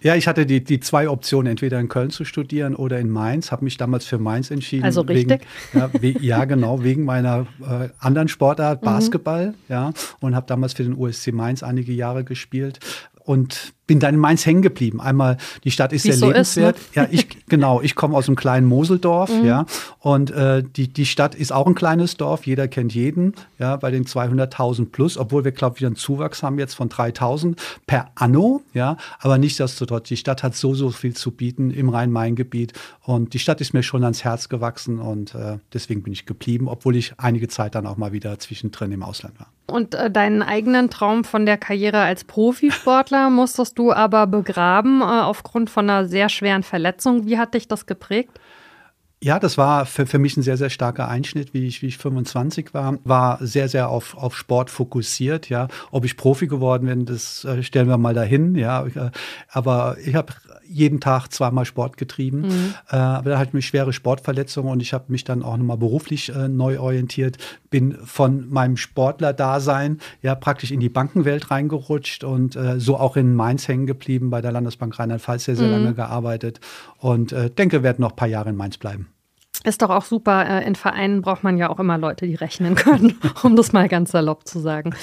Ja, 0.02 0.14
ich 0.14 0.26
hatte 0.26 0.46
die, 0.46 0.64
die 0.64 0.80
zwei 0.80 1.08
Optionen, 1.08 1.50
entweder 1.50 1.78
in 1.78 1.88
Köln 1.88 2.10
zu 2.10 2.24
studieren 2.24 2.74
oder 2.74 2.98
in 2.98 3.10
Mainz. 3.10 3.52
Habe 3.52 3.64
mich 3.64 3.76
damals 3.76 4.06
für 4.06 4.18
Mainz 4.18 4.50
entschieden. 4.50 4.84
Also 4.84 5.02
richtig? 5.02 5.42
Wegen, 5.72 5.80
ja, 5.80 5.90
we, 6.00 6.08
ja, 6.20 6.44
genau, 6.46 6.82
wegen 6.82 7.04
meiner 7.04 7.46
äh, 7.60 7.88
anderen 7.98 8.28
Sportart, 8.28 8.82
mhm. 8.82 8.86
Basketball. 8.86 9.46
Mhm. 9.48 9.54
Ja, 9.68 9.92
und 10.20 10.34
habe 10.34 10.46
damals 10.46 10.72
für 10.72 10.84
den 10.84 10.96
USC 10.96 11.32
Mainz 11.32 11.62
einige 11.62 11.92
Jahre 11.92 12.24
gespielt. 12.24 12.80
Und 13.24 13.74
bin 13.90 13.98
dann 13.98 14.14
in 14.14 14.20
Mainz 14.20 14.46
hängen 14.46 14.62
geblieben. 14.62 15.00
Einmal, 15.00 15.36
die 15.64 15.72
Stadt 15.72 15.92
ist 15.92 16.04
Wie 16.04 16.12
sehr 16.12 16.18
so 16.18 16.26
lebenswert. 16.28 16.76
Ist, 16.76 16.96
ne? 16.96 17.02
Ja, 17.02 17.08
ich, 17.10 17.26
genau, 17.48 17.80
ich 17.80 17.96
komme 17.96 18.16
aus 18.16 18.28
einem 18.28 18.36
kleinen 18.36 18.68
Moseldorf, 18.68 19.32
mhm. 19.32 19.44
ja. 19.44 19.66
Und 19.98 20.30
äh, 20.30 20.62
die, 20.62 20.86
die 20.86 21.06
Stadt 21.06 21.34
ist 21.34 21.52
auch 21.52 21.66
ein 21.66 21.74
kleines 21.74 22.16
Dorf, 22.16 22.46
jeder 22.46 22.68
kennt 22.68 22.94
jeden, 22.94 23.34
ja, 23.58 23.74
bei 23.74 23.90
den 23.90 24.04
200.000 24.04 24.92
plus, 24.92 25.18
obwohl 25.18 25.42
wir, 25.42 25.50
glaube 25.50 25.74
ich, 25.74 25.80
wieder 25.80 25.88
einen 25.88 25.96
Zuwachs 25.96 26.44
haben 26.44 26.60
jetzt 26.60 26.74
von 26.74 26.88
3.000 26.88 27.56
per 27.88 28.12
Anno, 28.14 28.62
ja. 28.74 28.96
Aber 29.18 29.38
nichtsdestotrotz, 29.38 30.06
die 30.06 30.16
Stadt 30.16 30.44
hat 30.44 30.54
so, 30.54 30.72
so 30.74 30.90
viel 30.90 31.16
zu 31.16 31.32
bieten 31.32 31.72
im 31.72 31.88
Rhein-Main-Gebiet. 31.88 32.74
Und 33.02 33.34
die 33.34 33.40
Stadt 33.40 33.60
ist 33.60 33.74
mir 33.74 33.82
schon 33.82 34.04
ans 34.04 34.22
Herz 34.22 34.48
gewachsen 34.48 35.00
und 35.00 35.34
äh, 35.34 35.58
deswegen 35.72 36.04
bin 36.04 36.12
ich 36.12 36.26
geblieben, 36.26 36.68
obwohl 36.68 36.94
ich 36.94 37.14
einige 37.16 37.48
Zeit 37.48 37.74
dann 37.74 37.88
auch 37.88 37.96
mal 37.96 38.12
wieder 38.12 38.38
zwischendrin 38.38 38.92
im 38.92 39.02
Ausland 39.02 39.40
war. 39.40 39.48
Und 39.70 39.94
äh, 39.94 40.10
deinen 40.10 40.42
eigenen 40.42 40.90
Traum 40.90 41.24
von 41.24 41.46
der 41.46 41.56
Karriere 41.56 42.00
als 42.00 42.24
Profisportler 42.24 43.30
musstest 43.30 43.78
du 43.80 43.92
aber 43.92 44.26
begraben 44.26 45.00
äh, 45.00 45.04
aufgrund 45.04 45.70
von 45.70 45.88
einer 45.88 46.06
sehr 46.06 46.28
schweren 46.28 46.62
Verletzung. 46.62 47.26
Wie 47.26 47.38
hat 47.38 47.54
dich 47.54 47.66
das 47.66 47.86
geprägt? 47.86 48.38
Ja, 49.22 49.38
das 49.38 49.58
war 49.58 49.84
für, 49.84 50.06
für 50.06 50.18
mich 50.18 50.38
ein 50.38 50.42
sehr, 50.42 50.56
sehr 50.56 50.70
starker 50.70 51.06
Einschnitt, 51.08 51.52
wie 51.52 51.66
ich, 51.66 51.82
wie 51.82 51.88
ich 51.88 51.98
25 51.98 52.72
war. 52.72 52.96
War 53.04 53.38
sehr, 53.44 53.68
sehr 53.68 53.90
auf, 53.90 54.16
auf 54.16 54.34
Sport 54.34 54.70
fokussiert, 54.70 55.50
ja. 55.50 55.68
Ob 55.90 56.06
ich 56.06 56.16
Profi 56.16 56.46
geworden 56.46 56.86
bin, 56.86 57.04
das 57.04 57.44
äh, 57.44 57.62
stellen 57.62 57.88
wir 57.88 57.98
mal 57.98 58.14
dahin, 58.14 58.54
ja. 58.54 58.86
Äh, 58.86 59.10
aber 59.50 59.98
ich 60.02 60.14
habe 60.14 60.32
jeden 60.70 61.00
Tag 61.00 61.28
zweimal 61.28 61.66
Sport 61.66 61.96
getrieben. 61.98 62.42
Mhm. 62.42 62.74
Äh, 62.90 62.96
aber 62.96 63.30
da 63.30 63.38
hatte 63.38 63.48
ich 63.48 63.54
mich 63.54 63.66
schwere 63.66 63.92
Sportverletzungen 63.92 64.72
und 64.72 64.80
ich 64.80 64.94
habe 64.94 65.06
mich 65.08 65.24
dann 65.24 65.42
auch 65.42 65.56
nochmal 65.56 65.76
beruflich 65.76 66.34
äh, 66.34 66.48
neu 66.48 66.78
orientiert. 66.78 67.36
Bin 67.68 67.98
von 68.04 68.48
meinem 68.48 68.76
Sportler-Dasein 68.78 69.98
ja 70.22 70.34
praktisch 70.34 70.70
in 70.70 70.80
die 70.80 70.88
Bankenwelt 70.88 71.50
reingerutscht 71.50 72.24
und 72.24 72.56
äh, 72.56 72.80
so 72.80 72.96
auch 72.96 73.16
in 73.16 73.34
Mainz 73.34 73.68
hängen 73.68 73.86
geblieben, 73.86 74.30
bei 74.30 74.40
der 74.40 74.52
Landesbank 74.52 74.98
Rheinland-Pfalz 74.98 75.44
sehr, 75.44 75.56
sehr 75.56 75.66
mhm. 75.66 75.72
lange 75.74 75.94
gearbeitet 75.94 76.60
und 76.98 77.32
äh, 77.32 77.50
denke, 77.50 77.82
werde 77.82 78.00
noch 78.00 78.10
ein 78.12 78.16
paar 78.16 78.28
Jahre 78.28 78.48
in 78.48 78.56
Mainz 78.56 78.78
bleiben. 78.78 79.09
Ist 79.62 79.82
doch 79.82 79.90
auch 79.90 80.04
super. 80.04 80.46
Äh, 80.48 80.66
in 80.66 80.74
Vereinen 80.74 81.20
braucht 81.20 81.44
man 81.44 81.58
ja 81.58 81.68
auch 81.68 81.78
immer 81.78 81.98
Leute, 81.98 82.26
die 82.26 82.34
rechnen 82.34 82.74
können, 82.76 83.18
um 83.42 83.56
das 83.56 83.72
mal 83.72 83.88
ganz 83.88 84.12
salopp 84.12 84.46
zu 84.46 84.58
sagen. 84.58 84.94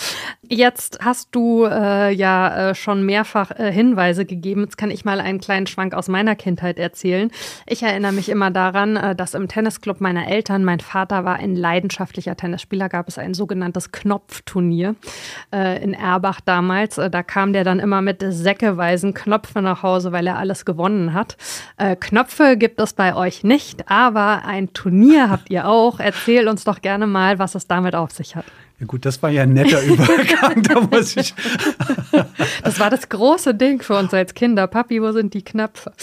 Jetzt 0.50 1.00
hast 1.04 1.30
du 1.32 1.66
äh, 1.66 2.12
ja 2.12 2.70
äh, 2.70 2.76
schon 2.76 3.06
mehrfach 3.06 3.52
äh, 3.52 3.72
Hinweise 3.72 4.26
gegeben. 4.26 4.62
Jetzt 4.62 4.78
kann 4.78 4.90
ich 4.90 5.06
mal 5.06 5.20
einen 5.20 5.40
kleinen 5.40 5.68
Schwank 5.68 5.94
aus 5.94 6.08
meiner 6.08 6.36
Kindheit 6.36 6.80
erzählen. 6.80 7.30
Ich 7.68 7.84
erinnere 7.84 8.14
mich 8.14 8.30
immer 8.30 8.50
daran, 8.50 8.96
äh, 8.96 9.16
dass 9.16 9.36
im 9.36 9.48
Tennisclub 9.48 10.02
meiner 10.02 10.28
Eltern, 10.28 10.64
mein 10.64 10.80
Vater 10.80 11.24
war 11.24 11.36
ein 11.36 11.56
leidenschaftlicher 11.56 12.36
Tennisspieler, 12.36 12.90
gab 12.90 13.08
es 13.08 13.20
ein 13.20 13.34
sogenanntes 13.34 13.92
Knopfturnier 13.92 14.96
in 15.52 15.94
Erbach 15.94 16.42
damals. 16.42 16.96
da 16.96 17.24
kam 17.24 17.54
der 17.54 17.64
dann 17.64 17.80
immer 17.80 18.02
mit 18.02 18.24
säckeweisen 18.28 19.14
Knöpfe 19.14 19.62
nach 19.62 19.84
Hause, 19.84 20.12
weil 20.12 20.28
er 20.28 20.38
alles 20.38 20.66
gewonnen 20.66 21.14
hat. 21.14 21.38
Knöpfe 22.00 22.58
gibt 22.58 22.80
es 22.80 22.94
bei 22.94 23.16
euch 23.16 23.44
nicht, 23.44 23.90
aber 23.90 24.47
ein 24.48 24.74
Turnier 24.74 25.30
habt 25.30 25.50
ihr 25.50 25.68
auch. 25.68 26.00
Erzähl 26.00 26.48
uns 26.48 26.64
doch 26.64 26.82
gerne 26.82 27.06
mal, 27.06 27.38
was 27.40 27.56
es 27.56 27.68
damit 27.68 27.96
auf 27.96 28.12
sich 28.12 28.36
hat. 28.36 28.46
Ja 28.80 28.86
gut, 28.86 29.06
das 29.06 29.24
war 29.24 29.32
ja 29.32 29.42
ein 29.42 29.54
netter 29.54 29.82
Übergang, 29.82 30.62
da 30.62 30.82
muss 30.82 31.18
ich. 31.18 31.34
das 32.64 32.80
war 32.80 32.92
das 32.92 33.10
große 33.10 33.56
Ding 33.56 33.82
für 33.82 33.98
uns 33.98 34.14
als 34.14 34.36
Kinder. 34.36 34.68
Papi, 34.68 35.02
wo 35.02 35.12
sind 35.12 35.34
die 35.34 35.44
Knöpfe? 35.44 35.94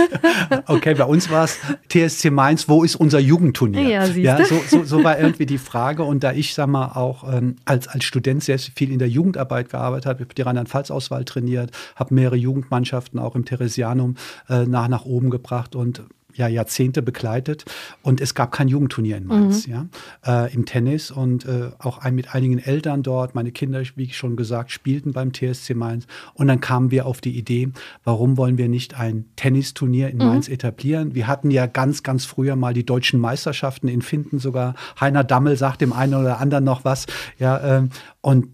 okay, 0.66 0.94
bei 0.94 1.04
uns 1.04 1.28
war 1.28 1.44
es 1.44 1.58
TSC 1.90 2.30
Mainz, 2.30 2.70
wo 2.70 2.84
ist 2.84 2.96
unser 2.96 3.18
Jugendturnier? 3.18 3.82
Ja, 3.82 4.04
ja 4.06 4.44
so, 4.46 4.62
so, 4.66 4.84
so, 4.84 5.04
war 5.04 5.18
irgendwie 5.18 5.44
die 5.44 5.58
Frage. 5.58 6.04
Und 6.04 6.24
da 6.24 6.32
ich, 6.32 6.54
sag 6.54 6.68
mal, 6.68 6.92
auch 6.94 7.30
ähm, 7.30 7.56
als, 7.66 7.86
als 7.86 8.04
Student 8.04 8.42
sehr 8.42 8.58
viel 8.58 8.90
in 8.92 8.98
der 8.98 9.10
Jugendarbeit 9.10 9.68
gearbeitet 9.68 10.06
habe, 10.06 10.20
habe 10.20 10.34
die 10.34 10.40
Rheinland-Pfalz-Auswahl 10.42 11.26
trainiert, 11.26 11.70
habe 11.96 12.14
mehrere 12.14 12.36
Jugendmannschaften 12.36 13.20
auch 13.20 13.34
im 13.34 13.44
Theresianum 13.44 14.14
äh, 14.48 14.64
nach, 14.64 14.88
nach 14.88 15.04
oben 15.04 15.28
gebracht 15.28 15.76
und 15.76 16.02
ja 16.36 16.48
Jahrzehnte 16.48 17.02
begleitet 17.02 17.64
und 18.02 18.20
es 18.20 18.34
gab 18.34 18.52
kein 18.52 18.68
Jugendturnier 18.68 19.16
in 19.16 19.26
Mainz, 19.26 19.66
mhm. 19.66 19.72
ja, 19.72 20.44
äh, 20.44 20.54
im 20.54 20.66
Tennis 20.66 21.10
und 21.10 21.44
äh, 21.44 21.70
auch 21.78 21.98
ein, 21.98 22.14
mit 22.14 22.34
einigen 22.34 22.58
Eltern 22.58 23.02
dort. 23.02 23.34
Meine 23.34 23.52
Kinder, 23.52 23.82
wie 23.94 24.04
ich 24.04 24.16
schon 24.16 24.36
gesagt, 24.36 24.70
spielten 24.70 25.12
beim 25.12 25.32
TSC 25.32 25.74
Mainz 25.74 26.06
und 26.34 26.46
dann 26.48 26.60
kamen 26.60 26.90
wir 26.90 27.06
auf 27.06 27.20
die 27.20 27.36
Idee, 27.36 27.70
warum 28.04 28.36
wollen 28.36 28.58
wir 28.58 28.68
nicht 28.68 28.98
ein 28.98 29.26
Tennisturnier 29.36 30.08
in 30.08 30.18
mhm. 30.18 30.24
Mainz 30.24 30.48
etablieren? 30.48 31.14
Wir 31.14 31.26
hatten 31.26 31.50
ja 31.50 31.66
ganz, 31.66 32.02
ganz 32.02 32.24
früher 32.24 32.56
mal 32.56 32.74
die 32.74 32.86
deutschen 32.86 33.20
Meisterschaften 33.20 33.88
in 33.88 34.02
Finden 34.02 34.38
sogar. 34.38 34.74
Heiner 35.00 35.24
Dammel 35.24 35.56
sagt 35.56 35.80
dem 35.80 35.92
einen 35.92 36.14
oder 36.14 36.40
anderen 36.40 36.64
noch 36.64 36.84
was, 36.84 37.06
ja, 37.38 37.78
äh, 37.78 37.88
und 38.20 38.48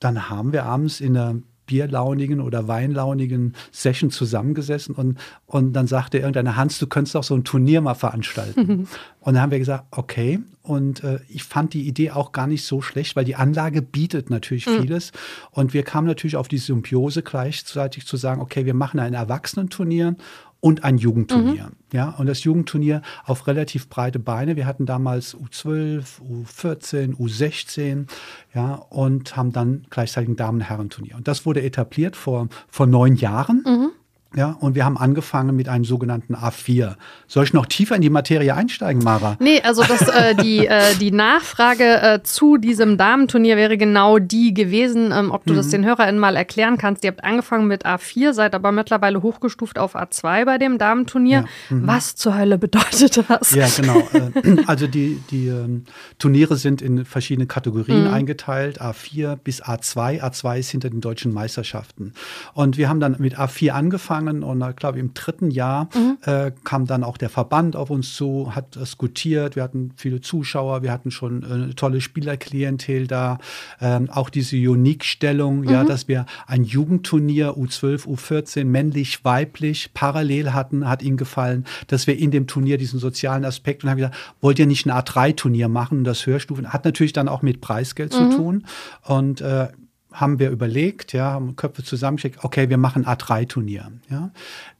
dann 0.00 0.30
haben 0.30 0.52
wir 0.52 0.64
abends 0.64 1.00
in 1.00 1.14
der 1.14 1.36
bierlaunigen 1.68 2.40
oder 2.40 2.66
weinlaunigen 2.66 3.54
Session 3.70 4.10
zusammengesessen 4.10 4.96
und, 4.96 5.18
und 5.46 5.74
dann 5.74 5.86
sagte 5.86 6.18
irgendeiner, 6.18 6.56
Hans, 6.56 6.80
du 6.80 6.88
könntest 6.88 7.14
doch 7.14 7.22
so 7.22 7.36
ein 7.36 7.44
Turnier 7.44 7.80
mal 7.80 7.94
veranstalten. 7.94 8.60
Mhm. 8.60 8.88
Und 9.20 9.34
dann 9.34 9.42
haben 9.42 9.50
wir 9.50 9.58
gesagt, 9.58 9.84
okay. 9.90 10.40
Und 10.62 11.04
äh, 11.04 11.18
ich 11.28 11.44
fand 11.44 11.74
die 11.74 11.86
Idee 11.86 12.12
auch 12.12 12.32
gar 12.32 12.46
nicht 12.46 12.64
so 12.64 12.80
schlecht, 12.80 13.14
weil 13.14 13.26
die 13.26 13.36
Anlage 13.36 13.82
bietet 13.82 14.30
natürlich 14.30 14.66
mhm. 14.66 14.80
vieles. 14.80 15.12
Und 15.50 15.74
wir 15.74 15.82
kamen 15.82 16.06
natürlich 16.06 16.36
auf 16.36 16.48
die 16.48 16.56
Symbiose 16.56 17.22
gleichzeitig 17.22 18.06
zu 18.06 18.16
sagen, 18.16 18.40
okay, 18.40 18.64
wir 18.64 18.72
machen 18.72 19.00
ein 19.00 19.12
Erwachsenenturnier 19.12 20.16
und 20.60 20.84
ein 20.84 20.98
Jugendturnier. 20.98 21.64
Mhm. 21.64 21.76
Ja, 21.92 22.10
und 22.10 22.26
das 22.26 22.44
Jugendturnier 22.44 23.02
auf 23.24 23.46
relativ 23.46 23.88
breite 23.88 24.18
Beine. 24.18 24.56
Wir 24.56 24.66
hatten 24.66 24.86
damals 24.86 25.36
U12, 25.36 26.20
U14, 26.20 27.16
U16, 27.16 28.06
ja, 28.54 28.74
und 28.74 29.36
haben 29.36 29.52
dann 29.52 29.86
gleichzeitig 29.88 30.30
ein 30.30 30.36
Damen-Herren-Turnier. 30.36 31.16
Und 31.16 31.28
das 31.28 31.46
wurde 31.46 31.62
etabliert 31.62 32.16
vor, 32.16 32.48
vor 32.68 32.86
neun 32.86 33.16
Jahren. 33.16 33.62
Mhm. 33.64 33.90
Ja, 34.36 34.58
und 34.60 34.74
wir 34.74 34.84
haben 34.84 34.98
angefangen 34.98 35.56
mit 35.56 35.70
einem 35.70 35.84
sogenannten 35.84 36.34
A4. 36.34 36.96
Soll 37.26 37.44
ich 37.44 37.54
noch 37.54 37.64
tiefer 37.64 37.96
in 37.96 38.02
die 38.02 38.10
Materie 38.10 38.54
einsteigen, 38.54 39.02
Mara? 39.02 39.38
Nee, 39.40 39.62
also 39.62 39.82
das, 39.82 40.02
äh, 40.02 40.34
die, 40.34 40.66
äh, 40.66 40.94
die 41.00 41.10
Nachfrage 41.12 42.02
äh, 42.02 42.22
zu 42.22 42.58
diesem 42.58 42.98
Damenturnier 42.98 43.56
wäre 43.56 43.78
genau 43.78 44.18
die 44.18 44.52
gewesen, 44.52 45.12
ähm, 45.12 45.30
ob 45.30 45.46
du 45.46 45.54
mhm. 45.54 45.56
das 45.56 45.68
den 45.68 45.86
HörerInnen 45.86 46.20
mal 46.20 46.36
erklären 46.36 46.76
kannst. 46.76 47.04
Ihr 47.04 47.10
habt 47.12 47.24
angefangen 47.24 47.68
mit 47.68 47.86
A4, 47.86 48.34
seid 48.34 48.54
aber 48.54 48.70
mittlerweile 48.70 49.22
hochgestuft 49.22 49.78
auf 49.78 49.96
A2 49.96 50.44
bei 50.44 50.58
dem 50.58 50.76
Damenturnier. 50.76 51.44
Ja. 51.70 51.76
Mhm. 51.76 51.86
Was 51.86 52.14
zur 52.14 52.36
Hölle 52.36 52.58
bedeutet 52.58 53.24
das? 53.28 53.52
Ja, 53.52 53.66
genau. 53.74 54.06
Äh, 54.18 54.62
also 54.66 54.86
die, 54.86 55.20
die 55.30 55.48
ähm, 55.48 55.84
Turniere 56.18 56.56
sind 56.56 56.82
in 56.82 57.04
verschiedene 57.04 57.46
Kategorien 57.46 58.04
mhm. 58.04 58.14
eingeteilt, 58.14 58.80
A4 58.80 59.36
bis 59.36 59.62
A2. 59.62 60.22
A2 60.22 60.58
ist 60.58 60.70
hinter 60.70 60.90
den 60.90 61.00
deutschen 61.00 61.32
Meisterschaften. 61.32 62.12
Und 62.52 62.76
wir 62.76 62.88
haben 62.88 63.00
dann 63.00 63.16
mit 63.18 63.38
A4 63.38 63.70
angefangen 63.70 64.17
angefangen 64.18 64.42
und 64.42 64.70
ich 64.70 64.76
glaube 64.76 64.98
im 64.98 65.14
dritten 65.14 65.50
Jahr 65.50 65.88
mhm. 65.94 66.18
äh, 66.24 66.52
kam 66.64 66.86
dann 66.86 67.04
auch 67.04 67.16
der 67.16 67.28
Verband 67.28 67.76
auf 67.76 67.90
uns 67.90 68.14
zu, 68.14 68.54
hat 68.54 68.76
diskutiert, 68.76 69.56
wir 69.56 69.62
hatten 69.62 69.92
viele 69.96 70.20
Zuschauer, 70.20 70.82
wir 70.82 70.92
hatten 70.92 71.10
schon 71.10 71.42
äh, 71.42 71.46
eine 71.46 71.74
tolle 71.74 72.00
Spielerklientel 72.00 73.06
da, 73.06 73.38
ähm, 73.80 74.10
auch 74.10 74.30
diese 74.30 74.56
Unique-Stellung, 74.56 75.60
mhm. 75.60 75.70
ja, 75.70 75.84
dass 75.84 76.08
wir 76.08 76.26
ein 76.46 76.64
Jugendturnier 76.64 77.56
U12, 77.56 78.06
U14, 78.06 78.64
männlich, 78.64 79.24
weiblich, 79.24 79.90
parallel 79.94 80.52
hatten, 80.52 80.88
hat 80.88 81.02
ihnen 81.02 81.16
gefallen, 81.16 81.64
dass 81.86 82.06
wir 82.06 82.18
in 82.18 82.30
dem 82.30 82.46
Turnier 82.46 82.78
diesen 82.78 82.98
sozialen 82.98 83.44
Aspekt 83.44 83.84
und 83.84 83.90
haben 83.90 83.98
gesagt, 83.98 84.16
wollt 84.40 84.58
ihr 84.58 84.66
nicht 84.66 84.86
ein 84.86 84.92
A3-Turnier 84.92 85.68
machen? 85.68 86.04
Das 86.04 86.26
Hörstufen 86.26 86.72
hat 86.72 86.84
natürlich 86.84 87.12
dann 87.12 87.28
auch 87.28 87.42
mit 87.42 87.60
Preisgeld 87.60 88.12
mhm. 88.12 88.30
zu 88.30 88.36
tun 88.36 88.66
und 89.04 89.40
äh, 89.40 89.68
haben 90.12 90.38
wir 90.38 90.50
überlegt, 90.50 91.12
ja, 91.12 91.32
haben 91.32 91.56
Köpfe 91.56 91.84
zusammengeschickt, 91.84 92.44
okay, 92.44 92.68
wir 92.70 92.78
machen 92.78 93.04
A3-Turnier. 93.04 93.92
Ja. 94.08 94.30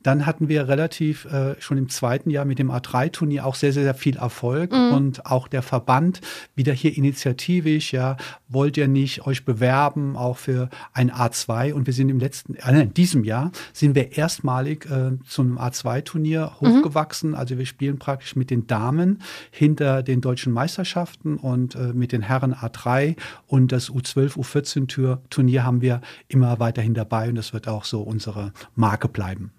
Dann 0.09 0.25
hatten 0.25 0.49
wir 0.49 0.68
relativ 0.68 1.27
äh, 1.27 1.55
schon 1.61 1.77
im 1.77 1.90
zweiten 1.90 2.31
Jahr 2.31 2.47
mit 2.47 2.59
dem 2.59 2.71
A3-Turnier 2.71 3.44
auch 3.44 3.55
sehr, 3.55 3.75
sehr, 3.75 3.83
sehr 3.83 3.92
viel 3.92 4.16
Erfolg 4.16 4.73
mhm. 4.73 4.92
und 4.94 5.27
auch 5.27 5.49
der 5.49 5.61
Verband 5.61 6.23
wieder 6.55 6.73
hier 6.73 6.97
initiativisch, 6.97 7.92
ja, 7.92 8.16
wollt 8.49 8.79
ihr 8.79 8.88
nicht 8.88 9.27
euch 9.27 9.44
bewerben, 9.44 10.16
auch 10.16 10.38
für 10.38 10.71
ein 10.94 11.12
A2 11.12 11.75
und 11.75 11.87
wir 11.87 11.92
sind 11.92 12.09
im 12.09 12.21
letzten, 12.21 12.55
äh, 12.55 12.81
in 12.81 12.94
diesem 12.94 13.23
Jahr 13.23 13.53
sind 13.75 13.94
wir 13.94 14.16
erstmalig 14.16 14.87
äh, 14.87 15.18
zu 15.27 15.42
einem 15.42 15.59
A2-Turnier 15.59 16.53
mhm. 16.59 16.79
hochgewachsen. 16.79 17.33
Mhm. 17.33 17.37
Also 17.37 17.59
wir 17.59 17.66
spielen 17.66 17.99
praktisch 17.99 18.35
mit 18.35 18.49
den 18.49 18.66
Damen 18.66 19.21
hinter 19.51 20.03
den 20.03 20.23
deutschen 20.23 20.55
Meisterschaften 20.55 21.37
und 21.37 21.75
äh, 21.75 21.92
mit 21.92 22.12
den 22.12 22.23
Herren 22.23 22.55
A3 22.55 23.14
und 23.47 23.73
das 23.73 23.90
U12, 23.90 24.38
U14-Turnier 24.38 25.64
haben 25.64 25.83
wir 25.83 26.01
immer 26.29 26.59
weiterhin 26.61 26.94
dabei 26.94 27.29
und 27.29 27.35
das 27.35 27.53
wird 27.53 27.68
auch 27.68 27.85
so 27.85 28.01
unsere 28.01 28.55
Marke 28.75 29.09
bleiben. 29.09 29.53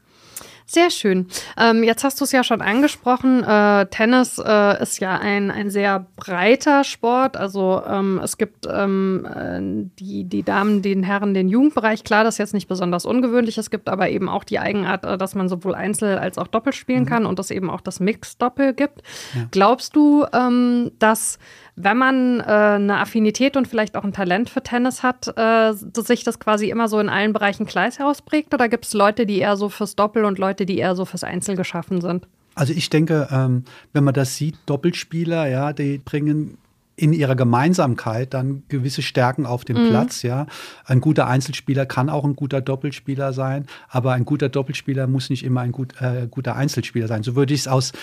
Sehr 0.71 0.91
schön. 0.91 1.25
Ähm, 1.57 1.83
jetzt 1.83 2.03
hast 2.03 2.21
du 2.21 2.25
es 2.25 2.31
ja 2.31 2.43
schon 2.43 2.61
angesprochen. 2.61 3.43
Äh, 3.43 3.87
Tennis 3.87 4.37
äh, 4.37 4.83
ist 4.83 4.99
ja 4.99 5.17
ein, 5.17 5.49
ein 5.49 5.71
sehr 5.71 6.05
breiter 6.15 6.83
Sport. 6.83 7.37
Also 7.37 7.81
ähm, 7.87 8.21
es 8.23 8.37
gibt 8.37 8.67
ähm, 8.71 9.25
äh, 9.25 9.89
die, 9.99 10.25
die 10.25 10.43
Damen, 10.43 10.83
den 10.83 11.01
Herren, 11.01 11.33
den 11.33 11.49
Jugendbereich. 11.49 12.03
Klar, 12.03 12.23
das 12.23 12.35
ist 12.35 12.37
jetzt 12.37 12.53
nicht 12.53 12.67
besonders 12.67 13.05
ungewöhnlich. 13.07 13.57
Es 13.57 13.71
gibt 13.71 13.89
aber 13.89 14.09
eben 14.09 14.29
auch 14.29 14.43
die 14.43 14.59
Eigenart, 14.59 15.05
äh, 15.05 15.17
dass 15.17 15.33
man 15.33 15.49
sowohl 15.49 15.73
Einzel 15.73 16.19
als 16.19 16.37
auch 16.37 16.45
Doppel 16.45 16.71
spielen 16.71 17.05
mhm. 17.05 17.07
kann 17.07 17.25
und 17.25 17.39
dass 17.39 17.49
eben 17.49 17.71
auch 17.71 17.81
das 17.81 17.99
Mix-Doppel 17.99 18.75
gibt. 18.75 19.01
Ja. 19.33 19.47
Glaubst 19.49 19.95
du, 19.95 20.27
ähm, 20.31 20.91
dass 20.99 21.39
wenn 21.81 21.97
man 21.97 22.41
äh, 22.41 22.43
eine 22.43 22.97
Affinität 22.97 23.55
und 23.55 23.67
vielleicht 23.67 23.95
auch 23.95 24.03
ein 24.03 24.11
Talent 24.11 24.49
für 24.49 24.61
Tennis 24.61 25.01
hat, 25.01 25.33
äh, 25.37 25.73
sich 25.73 26.25
das 26.25 26.39
quasi 26.39 26.69
immer 26.69 26.89
so 26.89 26.99
in 26.99 27.07
allen 27.07 27.31
Bereichen 27.31 27.65
gleich 27.65 28.01
ausprägt? 28.01 28.53
Oder 28.53 28.67
gibt 28.67 28.85
es 28.85 28.93
Leute, 28.93 29.25
die 29.25 29.39
eher 29.39 29.55
so 29.55 29.69
fürs 29.69 29.95
Doppel 29.95 30.25
und 30.25 30.37
Leute, 30.39 30.65
die 30.65 30.77
eher 30.77 30.95
so 30.95 31.05
fürs 31.05 31.23
Einzel 31.23 31.55
geschaffen 31.55 32.01
sind? 32.01 32.27
Also 32.53 32.73
ich 32.73 32.89
denke, 32.89 33.29
ähm, 33.31 33.63
wenn 33.93 34.03
man 34.03 34.13
das 34.13 34.35
sieht, 34.35 34.57
Doppelspieler, 34.65 35.47
ja, 35.47 35.71
die 35.71 35.99
bringen 35.99 36.57
in 36.97 37.13
ihrer 37.13 37.37
Gemeinsamkeit 37.37 38.33
dann 38.33 38.63
gewisse 38.67 39.01
Stärken 39.01 39.45
auf 39.45 39.63
den 39.63 39.81
mhm. 39.81 39.89
Platz. 39.89 40.21
Ja, 40.21 40.47
ein 40.83 40.99
guter 40.99 41.27
Einzelspieler 41.27 41.85
kann 41.85 42.09
auch 42.09 42.25
ein 42.25 42.35
guter 42.35 42.59
Doppelspieler 42.59 43.31
sein, 43.31 43.67
aber 43.87 44.11
ein 44.11 44.25
guter 44.25 44.49
Doppelspieler 44.49 45.07
muss 45.07 45.29
nicht 45.29 45.45
immer 45.45 45.61
ein 45.61 45.71
gut, 45.71 45.93
äh, 46.01 46.27
guter 46.29 46.57
Einzelspieler 46.57 47.07
sein. 47.07 47.23
So 47.23 47.37
würde 47.37 47.53
ich 47.53 47.61
es 47.61 47.67
aus 47.69 47.93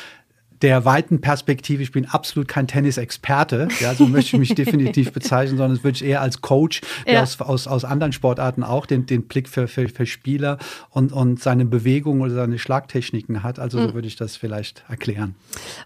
der 0.62 0.84
weiten 0.84 1.20
Perspektive, 1.20 1.82
ich 1.82 1.92
bin 1.92 2.06
absolut 2.06 2.48
kein 2.48 2.66
Tennisexperte, 2.66 3.68
ja, 3.80 3.94
so 3.94 4.06
möchte 4.06 4.36
ich 4.36 4.40
mich 4.40 4.54
definitiv 4.54 5.12
bezeichnen, 5.12 5.58
sondern 5.58 5.76
es 5.76 5.84
würde 5.84 5.96
ich 5.96 6.04
eher 6.04 6.20
als 6.20 6.40
Coach, 6.40 6.80
der 7.06 7.14
ja. 7.14 7.22
aus, 7.22 7.40
aus, 7.40 7.66
aus 7.66 7.84
anderen 7.84 8.12
Sportarten 8.12 8.62
auch 8.62 8.86
den, 8.86 9.06
den 9.06 9.22
Blick 9.26 9.48
für, 9.48 9.68
für, 9.68 9.88
für 9.88 10.06
Spieler 10.06 10.58
und, 10.90 11.12
und 11.12 11.40
seine 11.40 11.64
Bewegungen 11.64 12.22
oder 12.22 12.34
seine 12.34 12.58
Schlagtechniken 12.58 13.42
hat. 13.42 13.58
Also 13.58 13.78
so 13.78 13.88
mhm. 13.88 13.94
würde 13.94 14.08
ich 14.08 14.16
das 14.16 14.36
vielleicht 14.36 14.84
erklären. 14.88 15.34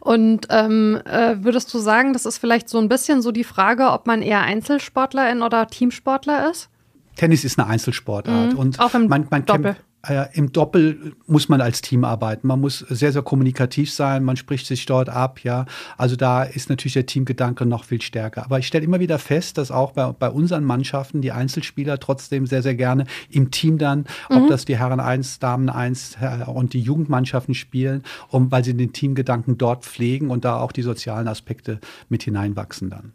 Und 0.00 0.46
ähm, 0.50 1.00
äh, 1.04 1.37
würdest 1.42 1.72
du 1.74 1.78
sagen, 1.78 2.12
das 2.12 2.26
ist 2.26 2.38
vielleicht 2.38 2.68
so 2.68 2.78
ein 2.78 2.88
bisschen 2.88 3.22
so 3.22 3.33
die 3.33 3.44
Frage, 3.44 3.90
ob 3.90 4.06
man 4.06 4.22
eher 4.22 4.42
Einzelsportlerin 4.42 5.42
oder 5.42 5.66
Teamsportler 5.66 6.50
ist? 6.50 6.68
Tennis 7.16 7.44
ist 7.44 7.59
eine 7.59 7.68
Einzelsportart. 7.68 8.52
Mhm. 8.52 8.59
Und 8.59 8.80
auch 8.80 8.94
im 8.94 9.09
man, 9.09 9.26
man 9.30 9.44
Doppel. 9.44 9.62
Kämpft, 9.62 9.83
äh, 10.08 10.26
Im 10.32 10.52
Doppel 10.52 11.12
muss 11.26 11.48
man 11.48 11.60
als 11.60 11.82
Team 11.82 12.04
arbeiten. 12.04 12.46
Man 12.46 12.60
muss 12.60 12.78
sehr, 12.78 13.12
sehr 13.12 13.22
kommunikativ 13.22 13.92
sein. 13.92 14.24
Man 14.24 14.36
spricht 14.36 14.66
sich 14.66 14.86
dort 14.86 15.10
ab. 15.10 15.40
Ja, 15.44 15.66
also 15.98 16.16
da 16.16 16.42
ist 16.42 16.70
natürlich 16.70 16.94
der 16.94 17.06
Teamgedanke 17.06 17.66
noch 17.66 17.84
viel 17.84 18.00
stärker. 18.00 18.44
Aber 18.44 18.58
ich 18.58 18.66
stelle 18.66 18.84
immer 18.84 19.00
wieder 19.00 19.18
fest, 19.18 19.58
dass 19.58 19.70
auch 19.70 19.92
bei, 19.92 20.10
bei 20.12 20.30
unseren 20.30 20.64
Mannschaften 20.64 21.20
die 21.20 21.32
Einzelspieler 21.32 21.98
trotzdem 22.00 22.46
sehr, 22.46 22.62
sehr 22.62 22.74
gerne 22.74 23.04
im 23.30 23.50
Team 23.50 23.76
dann, 23.76 24.06
mhm. 24.30 24.36
ob 24.36 24.48
das 24.48 24.64
die 24.64 24.78
Herren 24.78 25.00
1, 25.00 25.38
Damen 25.38 25.68
1 25.68 26.16
äh, 26.20 26.44
und 26.50 26.72
die 26.72 26.80
Jugendmannschaften 26.80 27.54
spielen, 27.54 28.02
um, 28.28 28.50
weil 28.50 28.64
sie 28.64 28.74
den 28.74 28.92
Teamgedanken 28.92 29.58
dort 29.58 29.84
pflegen 29.84 30.30
und 30.30 30.46
da 30.46 30.60
auch 30.60 30.72
die 30.72 30.82
sozialen 30.82 31.28
Aspekte 31.28 31.78
mit 32.08 32.22
hineinwachsen 32.22 32.88
dann. 32.88 33.12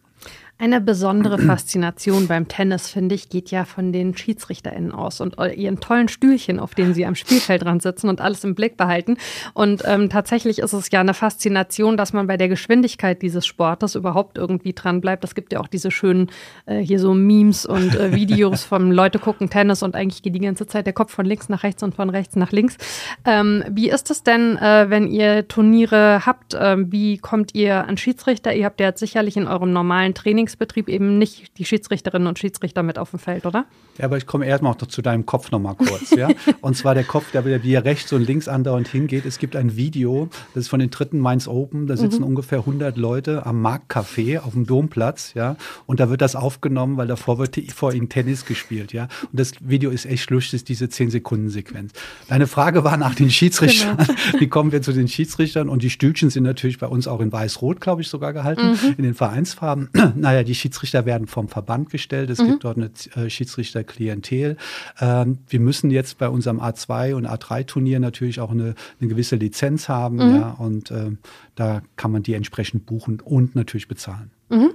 Eine 0.58 0.80
besondere 0.80 1.38
Faszination 1.38 2.28
beim 2.28 2.48
Tennis, 2.48 2.90
finde 2.90 3.14
ich, 3.14 3.28
geht 3.28 3.52
ja 3.52 3.66
von 3.66 3.92
den 3.92 4.16
SchiedsrichterInnen 4.16 4.94
aus 4.94 5.20
und 5.20 5.36
ihren 5.38 5.82
tollen 5.82 6.08
Stühlchen, 6.08 6.62
auf 6.62 6.74
denen 6.74 6.94
sie 6.94 7.06
am 7.06 7.16
Spielfeldrand 7.16 7.82
sitzen 7.82 8.08
und 8.08 8.22
alles 8.22 8.42
im 8.46 8.56
Blick 8.56 8.78
behalten. 8.78 9.18
Und 9.54 9.84
ähm, 9.86 10.10
tatsächlich 10.10 10.60
ist 10.60 10.72
es 10.72 10.90
ja 10.92 11.02
eine 11.02 11.14
Faszination, 11.14 11.98
dass 11.98 12.14
man 12.14 12.28
bei 12.28 12.38
der 12.38 12.48
Geschwindigkeit 12.48 13.22
dieses 13.22 13.46
Sportes 13.46 13.96
überhaupt 13.96 14.38
irgendwie 14.38 14.72
dran 14.72 15.02
bleibt. 15.02 15.26
Es 15.26 15.36
gibt 15.36 15.52
ja 15.52 15.60
auch 15.60 15.68
diese 15.68 15.92
schönen 15.92 16.32
äh, 16.68 16.78
hier 16.78 17.00
so 17.00 17.14
Memes 17.14 17.66
und 17.66 17.94
äh, 17.94 18.16
Videos 18.16 18.64
von 18.64 18.94
Leute 18.94 19.20
gucken 19.20 19.50
Tennis 19.50 19.84
und 19.84 19.94
eigentlich 19.94 20.24
geht 20.24 20.36
die 20.36 20.40
ganze 20.40 20.68
Zeit 20.68 20.86
der 20.86 20.94
Kopf 20.94 21.12
von 21.12 21.26
links 21.26 21.50
nach 21.50 21.64
rechts 21.64 21.84
und 21.84 21.96
von 21.96 22.10
rechts 22.10 22.38
nach 22.38 22.54
links. 22.54 22.78
Ähm, 23.26 23.66
wie 23.70 23.90
ist 23.90 24.10
es 24.10 24.24
denn, 24.24 24.56
äh, 24.56 24.90
wenn 24.90 25.08
ihr 25.08 25.50
Turniere 25.50 26.26
habt? 26.26 26.56
Ähm, 26.58 26.94
wie 26.94 27.18
kommt 27.18 27.54
ihr 27.56 27.86
an 27.86 27.98
Schiedsrichter? 27.98 28.54
Ihr 28.54 28.64
habt 28.64 28.80
ja 28.80 28.88
jetzt 28.88 29.02
sicherlich 29.02 29.36
in 29.36 29.48
eurem 29.48 29.74
normalen 29.74 30.14
Training 30.14 30.45
Trainingsbetrieb 30.46 30.90
eben 30.90 31.18
nicht 31.18 31.58
die 31.58 31.66
Schiedsrichterinnen 31.66 32.28
und 32.28 32.40
Schiedsrichter 32.40 32.84
mit 32.84 32.98
auf 32.98 33.10
dem 33.10 33.20
Feld, 33.20 33.46
oder? 33.46 33.66
Ja, 33.98 34.06
aber 34.06 34.18
ich 34.18 34.26
komme 34.26 34.46
erstmal 34.46 34.74
noch 34.74 34.88
zu 34.88 35.02
deinem 35.02 35.26
Kopf 35.26 35.52
nochmal 35.52 35.76
kurz. 35.76 36.12
ja? 36.12 36.30
Und 36.62 36.76
zwar 36.76 36.94
der 36.96 37.04
Kopf, 37.04 37.32
der 37.32 37.46
wieder 37.46 37.64
wie 37.64 37.76
rechts 37.76 38.12
und 38.12 38.26
links 38.26 38.48
andauernd 38.48 38.88
hingeht. 38.88 39.26
Es 39.26 39.40
gibt 39.40 39.56
ein 39.56 39.78
Video, 39.78 40.30
das 40.54 40.66
ist 40.66 40.68
von 40.70 40.80
den 40.80 40.90
dritten 40.90 41.20
Mainz 41.20 41.48
Open. 41.48 41.88
Da 41.88 41.96
sitzen 41.96 42.20
mhm. 42.22 42.28
ungefähr 42.28 42.60
100 42.60 42.98
Leute 42.98 43.46
am 43.46 43.66
Marktcafé 43.66 44.40
auf 44.40 44.54
dem 44.54 44.66
Domplatz. 44.66 45.34
ja. 45.34 45.56
Und 45.86 46.00
da 46.00 46.10
wird 46.10 46.22
das 46.22 46.36
aufgenommen, 46.36 46.98
weil 46.98 47.08
davor 47.08 47.38
wird 47.38 47.58
vor 47.74 47.94
ihnen 47.94 48.10
Tennis 48.10 48.46
gespielt. 48.46 48.92
ja. 48.94 49.08
Und 49.32 49.40
das 49.40 49.54
Video 49.62 49.92
ist 49.92 50.06
echt 50.06 50.30
lustig, 50.30 50.66
diese 50.66 50.86
10-Sekunden-Sequenz. 50.86 51.94
Deine 52.28 52.48
Frage 52.48 52.84
war 52.84 52.98
nach 52.98 53.16
den 53.16 53.30
Schiedsrichtern. 53.30 53.98
Genau. 53.98 54.20
Wie 54.40 54.48
kommen 54.48 54.72
wir 54.72 54.82
zu 54.82 54.92
den 54.92 55.08
Schiedsrichtern? 55.08 55.70
Und 55.70 55.84
die 55.84 55.90
Stühlchen 55.90 56.30
sind 56.30 56.44
natürlich 56.44 56.80
bei 56.80 56.88
uns 56.88 57.08
auch 57.08 57.22
in 57.22 57.32
weiß-rot, 57.32 57.80
glaube 57.80 58.02
ich, 58.02 58.10
sogar 58.10 58.34
gehalten, 58.34 58.72
mhm. 58.72 58.96
in 58.98 59.04
den 59.04 59.14
Vereinsfarben. 59.14 59.90
naja, 60.16 60.35
die 60.44 60.56
Schiedsrichter 60.56 61.06
werden 61.06 61.28
vom 61.28 61.48
Verband 61.48 61.90
gestellt. 61.90 62.30
Es 62.30 62.40
mhm. 62.40 62.52
gibt 62.52 62.64
dort 62.64 62.78
eine 62.78 62.92
äh, 63.16 63.30
Schiedsrichterklientel. 63.30 64.58
Ähm, 65.00 65.40
wir 65.48 65.60
müssen 65.60 65.92
jetzt 65.92 66.18
bei 66.18 66.30
unserem 66.30 66.60
A2 66.60 67.14
und 67.14 67.28
A3-Turnier 67.28 68.00
natürlich 68.00 68.40
auch 68.40 68.52
eine, 68.52 68.76
eine, 69.00 69.10
gewisse 69.10 69.36
Lizenz 69.36 69.90
haben. 69.90 70.18
Mhm. 70.18 70.36
Ja, 70.36 70.50
und 70.52 70.92
äh, 70.92 71.12
da 71.56 71.82
kann 71.96 72.12
man 72.12 72.24
die 72.24 72.34
entsprechend 72.34 72.86
buchen 72.86 73.22
und 73.22 73.56
natürlich 73.56 73.88
bezahlen. 73.88 74.32
Mhm. 74.50 74.74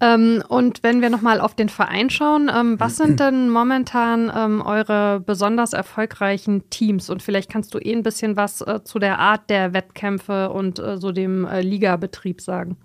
Ähm, 0.00 0.42
und 0.48 0.82
wenn 0.84 1.00
wir 1.00 1.10
nochmal 1.10 1.40
auf 1.40 1.54
den 1.54 1.68
Verein 1.68 2.10
schauen, 2.10 2.50
ähm, 2.54 2.78
was 2.78 2.96
sind 2.96 3.18
denn 3.18 3.50
momentan 3.50 4.30
ähm, 4.34 4.62
eure 4.62 5.20
besonders 5.20 5.72
erfolgreichen 5.72 6.70
Teams? 6.70 7.10
Und 7.10 7.22
vielleicht 7.22 7.50
kannst 7.50 7.74
du 7.74 7.78
eh 7.78 7.92
ein 7.92 8.04
bisschen 8.04 8.36
was 8.36 8.60
äh, 8.60 8.84
zu 8.84 9.00
der 9.00 9.18
Art 9.18 9.50
der 9.50 9.72
Wettkämpfe 9.72 10.50
und 10.50 10.78
äh, 10.78 10.96
so 10.98 11.10
dem 11.10 11.44
äh, 11.44 11.60
Ligabetrieb 11.60 12.40
sagen. 12.40 12.76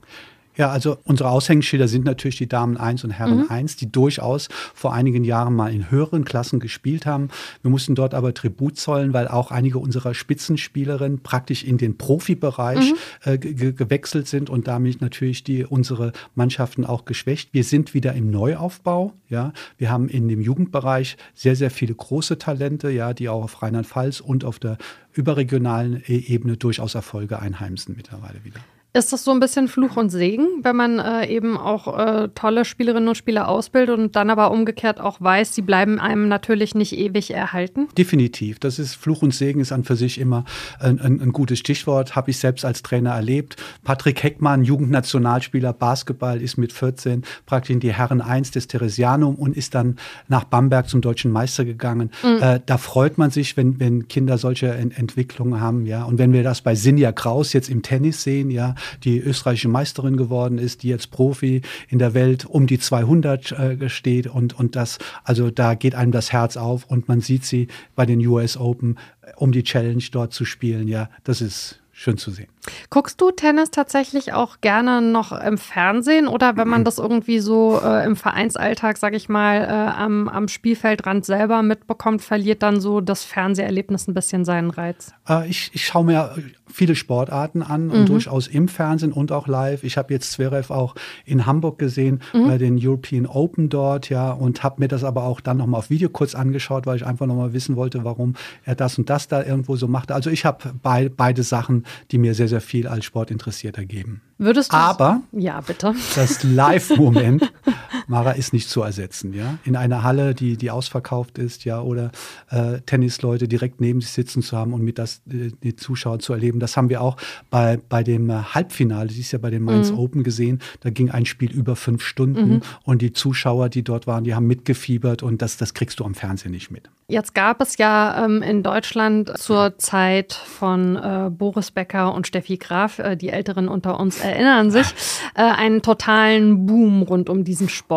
Ja, 0.58 0.70
also 0.70 0.98
unsere 1.04 1.30
Aushängeschilder 1.30 1.88
sind 1.88 2.06
natürlich 2.06 2.38
die 2.38 2.48
Damen 2.48 2.78
1 2.78 3.04
und 3.04 3.12
Herren 3.12 3.44
mhm. 3.44 3.50
1, 3.50 3.76
die 3.76 3.92
durchaus 3.92 4.48
vor 4.74 4.94
einigen 4.94 5.24
Jahren 5.24 5.54
mal 5.54 5.74
in 5.74 5.92
höheren 5.92 6.26
Klassen 6.26 6.60
gespielt 6.60 7.06
haben. 7.06 7.30
Wir 7.62 7.72
mussten 7.72 7.96
dort 7.96 8.14
aber 8.14 8.34
Tribut 8.34 8.78
zollen, 8.78 9.14
weil 9.14 9.28
auch 9.28 9.52
einige 9.52 9.80
unserer 9.80 10.14
Spitzenspielerinnen 10.14 11.20
praktisch 11.20 11.64
in 11.64 11.78
den 11.78 11.98
Profibereich 11.98 12.92
mhm. 12.92 13.32
äh, 13.32 13.38
gewechselt 13.38 14.28
sind 14.28 14.50
und 14.50 14.68
damit 14.68 15.02
natürlich 15.02 15.44
die 15.44 15.66
unsere 15.66 16.14
Mannschaften 16.36 16.86
auch 16.86 17.06
geschwächt. 17.06 17.50
Wir 17.54 17.64
sind 17.64 17.94
wieder 17.94 18.14
im 18.14 18.32
Neuaufbau. 18.32 19.14
Ja, 19.30 19.54
wir 19.78 19.90
haben 19.90 20.08
in 20.08 20.28
dem 20.28 20.42
Jugendbereich 20.42 21.18
sehr 21.34 21.56
sehr 21.56 21.72
viele 21.72 21.94
große 21.94 22.38
Talente, 22.38 22.90
ja, 22.90 23.14
die 23.14 23.30
auch 23.30 23.44
auf 23.44 23.62
Rheinland-Pfalz 23.62 24.20
und 24.20 24.46
auf 24.46 24.60
der 24.60 24.78
überregionalen 25.14 26.04
Ebene 26.06 26.58
durchaus 26.58 26.96
Erfolge 26.96 27.40
einheimsen 27.40 27.96
mittlerweile 27.98 28.44
wieder. 28.44 28.60
Ist 28.96 29.12
das 29.12 29.26
so 29.26 29.32
ein 29.32 29.42
bisschen 29.42 29.68
Fluch 29.68 29.98
und 29.98 30.10
Segen, 30.10 30.48
wenn 30.64 30.78
man 30.78 31.00
äh, 31.00 31.28
eben 31.28 31.58
auch 31.58 32.00
äh, 32.00 32.30
tolle 32.34 32.64
Spielerinnen 32.64 33.10
und 33.10 33.16
Spieler 33.16 33.50
ausbildet 33.50 34.00
und 34.00 34.16
dann 34.16 34.30
aber 34.30 34.52
umgekehrt 34.52 35.02
auch 35.02 35.20
weiß, 35.20 35.54
sie 35.54 35.64
bleiben 35.64 36.00
einem 36.00 36.30
natürlich 36.30 36.76
nicht 36.76 36.98
ewig 36.98 37.32
erhalten? 37.32 37.90
Definitiv. 37.98 38.58
Das 38.60 38.80
ist 38.80 38.96
Fluch 38.96 39.22
und 39.22 39.34
Segen 39.34 39.60
ist 39.60 39.74
an 39.74 39.84
für 39.84 39.98
sich 39.98 40.18
immer 40.18 40.46
ein, 40.80 41.02
ein, 41.02 41.20
ein 41.20 41.34
gutes 41.34 41.60
Stichwort. 41.60 42.16
Habe 42.16 42.32
ich 42.32 42.38
selbst 42.38 42.64
als 42.64 42.84
Trainer 42.84 43.12
erlebt. 43.12 43.58
Patrick 43.84 44.24
Heckmann, 44.24 44.64
Jugendnationalspieler 44.64 45.74
Basketball, 45.74 46.42
ist 46.42 46.58
mit 46.58 46.72
14 46.72 47.24
praktisch 47.46 47.72
in 47.72 47.82
die 47.82 47.92
Herren 47.92 48.22
1 48.22 48.52
des 48.52 48.70
Theresianum 48.70 49.36
und 49.36 49.58
ist 49.58 49.76
dann 49.76 49.98
nach 50.30 50.46
Bamberg 50.46 50.88
zum 50.88 51.02
deutschen 51.02 51.32
Meister 51.32 51.66
gegangen. 51.66 52.12
Mhm. 52.24 52.42
Äh, 52.42 52.60
da 52.66 52.78
freut 52.78 53.18
man 53.18 53.30
sich, 53.30 53.58
wenn, 53.58 53.78
wenn 53.78 54.08
Kinder 54.08 54.38
solche 54.38 54.74
Ent 54.74 54.98
Entwicklungen 54.98 55.60
haben. 55.60 55.86
Ja. 55.86 56.06
Und 56.06 56.18
wenn 56.18 56.32
wir 56.32 56.44
das 56.44 56.62
bei 56.62 56.76
Sinja 56.76 57.12
Kraus 57.12 57.52
jetzt 57.52 57.70
im 57.70 57.82
Tennis 57.82 58.24
sehen, 58.24 58.50
ja, 58.50 58.74
die 59.04 59.20
österreichische 59.20 59.68
Meisterin 59.68 60.18
geworden 60.18 60.58
ist, 60.58 60.84
die 60.84 60.90
jetzt 60.90 61.12
Profi 61.12 61.62
in 61.88 62.00
der 62.00 62.14
Welt 62.14 62.46
um 62.46 62.68
die 62.68 62.80
200 62.80 63.52
äh, 63.52 63.90
steht 63.90 64.28
und, 64.28 64.58
und 64.58 64.76
das, 64.76 64.98
also 65.24 65.52
da 65.52 65.76
geht 65.76 65.96
einem 65.96 66.12
das 66.12 66.32
Herz 66.32 66.58
auf 66.58 66.86
und 66.86 67.08
man 67.08 67.22
sieht 67.22 67.46
sie 67.46 67.68
bei 67.96 68.06
den 68.06 68.26
US 68.28 68.58
Open, 68.58 68.98
äh, 69.22 69.32
um 69.36 69.52
die 69.52 69.64
Challenge 69.64 70.04
dort 70.12 70.34
zu 70.34 70.46
spielen. 70.46 70.88
Ja, 70.88 71.10
das 71.24 71.42
ist 71.42 71.82
schön 71.98 72.18
zu 72.18 72.30
sehen. 72.30 72.48
Guckst 72.90 73.22
du 73.22 73.32
Tennis 73.32 73.72
tatsächlich 73.72 74.34
auch 74.34 74.60
gerne 74.60 75.02
noch 75.02 75.32
im 75.32 75.58
Fernsehen 75.58 76.28
oder 76.28 76.58
wenn 76.58 76.68
man 76.68 76.84
das 76.84 76.98
irgendwie 76.98 77.40
so 77.40 77.80
äh, 77.82 78.06
im 78.06 78.18
Vereinsalltag, 78.18 78.98
sag 78.98 79.14
ich 79.14 79.30
mal, 79.30 79.62
äh, 79.62 79.98
am, 79.98 80.28
am 80.28 80.50
Spielfeldrand 80.50 81.26
selber 81.26 81.64
mitbekommt, 81.64 82.22
verliert 82.22 82.64
dann 82.64 82.82
so 82.82 83.00
das 83.00 83.24
Fernseherlebnis 83.24 84.08
ein 84.08 84.14
bisschen 84.14 84.44
seinen 84.44 84.72
Reiz? 84.72 85.14
Äh, 85.28 85.48
ich, 85.48 85.72
ich 85.74 85.86
schaue 85.86 86.04
mir 86.04 86.36
viele 86.72 86.96
Sportarten 86.96 87.62
an 87.62 87.90
und 87.90 88.02
mhm. 88.02 88.06
durchaus 88.06 88.48
im 88.48 88.68
Fernsehen 88.68 89.12
und 89.12 89.32
auch 89.32 89.48
live. 89.48 89.84
Ich 89.84 89.98
habe 89.98 90.14
jetzt 90.14 90.32
Zverev 90.32 90.74
auch 90.74 90.96
in 91.26 91.46
Hamburg 91.46 91.80
gesehen 91.80 92.22
mhm. 92.34 92.48
bei 92.48 92.58
den 92.58 92.78
European 92.82 93.26
Open 93.26 93.70
dort, 93.70 94.10
ja, 94.10 94.32
und 94.32 94.64
habe 94.64 94.80
mir 94.80 94.88
das 94.88 95.04
aber 95.04 95.24
auch 95.24 95.42
dann 95.42 95.58
nochmal 95.58 95.80
auf 95.80 95.90
Video 95.90 96.10
kurz 96.10 96.36
angeschaut, 96.36 96.86
weil 96.86 96.98
ich 96.98 97.06
einfach 97.06 97.26
nochmal 97.26 97.54
wissen 97.54 97.76
wollte, 97.76 98.04
warum 98.04 98.34
er 98.64 98.76
das 98.76 98.98
und 98.98 99.10
das 99.10 99.28
da 99.28 99.44
irgendwo 99.44 99.76
so 99.76 99.88
machte. 99.88 100.16
Also 100.16 100.30
ich 100.30 100.46
habe 100.46 100.74
bei, 100.82 101.10
beide 101.10 101.44
Sachen 101.44 101.86
die 102.12 102.18
mir 102.18 102.34
sehr, 102.34 102.48
sehr 102.48 102.62
viel 102.62 102.88
als 102.88 103.06
Sportinteressierter 103.06 103.86
geben. 103.86 104.22
Würdest 104.38 104.74
du 104.74 104.78
Aber 104.78 105.22
ja, 105.32 105.62
bitte. 105.62 105.94
das 106.16 106.44
Live-Moment, 106.44 107.52
Mara, 108.08 108.32
ist 108.32 108.54
nicht 108.54 108.70
zu 108.70 108.82
ersetzen. 108.82 109.34
Ja? 109.34 109.58
In 109.64 109.76
einer 109.76 110.04
Halle, 110.04 110.36
die, 110.36 110.58
die 110.58 110.72
ausverkauft 110.72 111.38
ist, 111.38 111.66
ja, 111.66 111.82
oder 111.82 112.12
äh, 112.50 112.80
Tennisleute 112.86 113.48
direkt 113.48 113.82
neben 113.82 114.02
sich 114.02 114.12
sitzen 114.12 114.42
zu 114.42 114.58
haben 114.58 114.74
und 114.74 114.84
mit 114.84 115.00
das, 115.00 115.22
äh, 115.30 115.52
die 115.64 115.76
Zuschauer 115.76 116.20
zu 116.20 116.34
erleben. 116.34 116.60
Das 116.60 116.78
haben 116.78 116.90
wir 116.90 117.02
auch 117.02 117.18
bei, 117.50 117.80
bei 117.90 118.04
dem 118.04 118.30
äh, 118.30 118.34
Halbfinale, 118.34 119.08
das 119.08 119.18
ist 119.18 119.32
ja 119.32 119.40
bei 119.40 119.50
den 119.50 119.64
Mainz 119.64 119.92
mhm. 119.92 120.00
Open 120.00 120.24
gesehen. 120.24 120.60
Da 120.82 120.90
ging 120.90 121.12
ein 121.12 121.26
Spiel 121.26 121.52
über 121.52 121.76
fünf 121.76 122.04
Stunden 122.04 122.56
mhm. 122.56 122.62
und 122.84 123.02
die 123.02 123.14
Zuschauer, 123.14 123.70
die 123.70 123.84
dort 123.84 124.08
waren, 124.08 124.24
die 124.24 124.36
haben 124.36 124.48
mitgefiebert 124.48 125.24
und 125.24 125.42
das, 125.42 125.58
das 125.58 125.74
kriegst 125.74 126.00
du 126.00 126.06
am 126.06 126.16
Fernsehen 126.16 126.52
nicht 126.52 126.72
mit. 126.72 126.90
Jetzt 127.08 127.36
gab 127.36 127.62
es 127.62 127.78
ja 127.78 128.26
ähm, 128.26 128.42
in 128.42 128.64
Deutschland 128.64 129.38
zur 129.38 129.78
Zeit 129.78 130.34
von 130.34 130.96
äh, 130.96 131.30
Boris 131.30 131.70
Becker 131.70 132.14
und 132.14 132.26
Steffi 132.26 132.58
Graf, 132.58 132.98
äh, 132.98 133.16
die 133.16 133.30
Älteren 133.30 133.68
unter 133.68 134.00
uns 134.00 134.20
erinnern 134.20 134.72
sich, 134.72 134.88
äh, 135.36 135.42
einen 135.42 135.84
totalen 135.84 136.66
Boom 136.66 137.04
rund 137.04 137.30
um 137.30 137.44
diesen 137.44 137.70
Sport. 137.70 137.95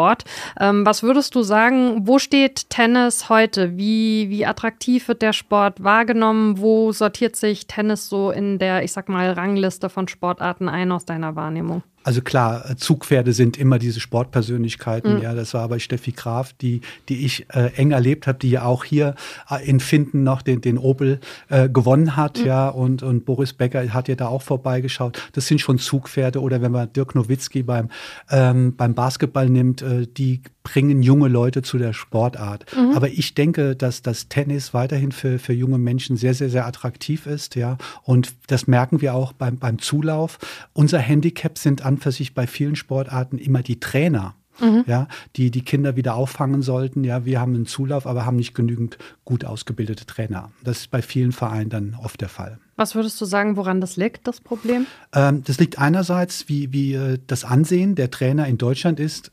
Ähm, 0.61 0.87
was 0.87 1.03
würdest 1.03 1.35
du 1.35 1.43
sagen, 1.43 2.07
wo 2.07 2.19
steht 2.19 2.71
Tennis 2.71 3.29
heute? 3.29 3.77
Wie, 3.77 4.31
wie 4.31 4.47
attraktiv 4.47 5.09
wird 5.09 5.23
der 5.23 5.33
Sport 5.33 5.83
wahrgenommen? 5.83 6.59
Wo 6.59 6.93
sortiert 6.93 7.37
sich 7.37 7.67
Tennis 7.67 8.09
so 8.09 8.31
in 8.31 8.59
der, 8.59 8.85
ich 8.85 8.93
sag 8.93 9.09
mal, 9.09 9.33
Rangliste 9.33 9.89
von 9.89 10.09
Sportarten 10.09 10.69
ein 10.69 10.93
aus 10.93 11.05
deiner 11.05 11.37
Wahrnehmung? 11.37 11.83
Also 12.09 12.23
klar, 12.23 12.75
Zugpferde 12.79 13.35
sind 13.35 13.59
immer 13.59 13.79
diese 13.79 14.01
Sportpersönlichkeiten. 14.01 15.16
Mhm. 15.16 15.23
Ja, 15.23 15.35
das 15.35 15.53
war 15.53 15.68
bei 15.68 15.79
Steffi 15.79 16.12
Graf, 16.12 16.55
die, 16.55 16.81
die 17.11 17.27
ich 17.27 17.44
äh, 17.51 17.71
eng 17.77 17.90
erlebt 17.90 18.27
habe, 18.27 18.38
die 18.38 18.49
ja 18.49 18.64
auch 18.64 18.85
hier 18.85 19.14
äh, 19.51 19.62
in 19.68 19.79
Finden 19.79 20.23
noch 20.23 20.40
den, 20.40 20.62
den 20.62 20.79
Opel 20.79 21.21
äh, 21.51 21.68
gewonnen 21.68 22.16
hat. 22.16 22.38
Mhm. 22.38 22.47
Ja, 22.47 22.71
und, 22.71 23.03
und 23.03 23.27
Boris 23.27 23.53
Becker 23.53 23.92
hat 23.92 24.09
ja 24.09 24.14
da 24.14 24.29
auch 24.29 24.40
vorbeigeschaut. 24.40 25.21
Das 25.35 25.49
sind 25.49 25.61
schon 25.61 25.79
Zugpferde. 25.79 26.40
Oder 26.40 26.62
wenn 26.62 26.73
man 26.73 26.90
Dirk 26.94 27.14
Nowitzki 27.14 27.62
beim, 27.62 27.90
ähm, 28.31 28.75
beim 28.75 28.94
Basketball 28.94 29.51
nimmt, 29.51 29.83
äh, 29.83 30.07
die 30.07 30.40
bringen 30.68 31.02
junge 31.02 31.28
Leute 31.28 31.62
zu 31.62 31.78
der 31.78 31.94
Sportart. 31.94 32.66
Mhm. 32.76 32.92
Aber 32.94 33.09
ich 33.09 33.35
denke, 33.35 33.74
dass 33.74 34.02
das 34.02 34.28
Tennis 34.28 34.74
weiterhin 34.74 35.12
für, 35.12 35.38
für 35.38 35.54
junge 35.54 35.78
Menschen 35.78 36.18
sehr, 36.18 36.35
sehr, 36.35 36.50
sehr 36.50 36.66
attraktiv 36.66 37.26
ist. 37.26 37.54
Ja. 37.54 37.78
Und 38.02 38.35
das 38.48 38.66
merken 38.66 39.00
wir 39.00 39.14
auch 39.14 39.33
beim, 39.33 39.57
beim 39.57 39.78
Zulauf. 39.78 40.38
Unser 40.74 40.98
Handicap 40.98 41.57
sind 41.57 41.85
an 41.85 41.96
für 41.96 42.12
sich 42.12 42.35
bei 42.35 42.46
vielen 42.46 42.76
Sportarten 42.76 43.38
immer 43.38 43.62
die 43.62 43.81
Trainer. 43.81 44.35
Mhm. 44.61 44.83
Ja, 44.88 45.07
die 45.37 45.52
die 45.52 45.62
Kinder 45.62 45.94
wieder 45.94 46.16
auffangen 46.16 46.62
sollten. 46.62 47.04
Ja, 47.04 47.24
wir 47.24 47.40
haben 47.40 47.54
einen 47.54 47.66
Zulauf, 47.66 48.09
aber 48.09 48.26
haben 48.26 48.37
nicht 48.37 48.54
genügend 48.54 48.98
gut 49.24 49.44
ausgebildete 49.44 50.04
Trainer. 50.04 50.50
Das 50.64 50.78
ist 50.78 50.90
bei 50.90 51.00
vielen 51.00 51.31
Vereinen 51.31 51.70
dann 51.70 51.96
oft 52.02 52.20
der 52.20 52.28
Fall. 52.28 52.59
Was 52.74 52.96
würdest 52.96 53.20
du 53.20 53.24
sagen, 53.24 53.57
woran 53.57 53.81
das 53.81 53.96
liegt, 53.96 54.26
das 54.26 54.40
Problem? 54.40 54.87
Ähm, 55.14 55.44
das 55.44 55.61
liegt 55.61 55.78
einerseits, 55.78 56.48
wie, 56.48 56.72
wie 56.72 56.94
äh, 56.94 57.18
das 57.24 57.44
Ansehen 57.44 57.94
der 57.94 58.11
Trainer 58.11 58.48
in 58.48 58.59
Deutschland 58.59 58.98
ist 58.98 59.31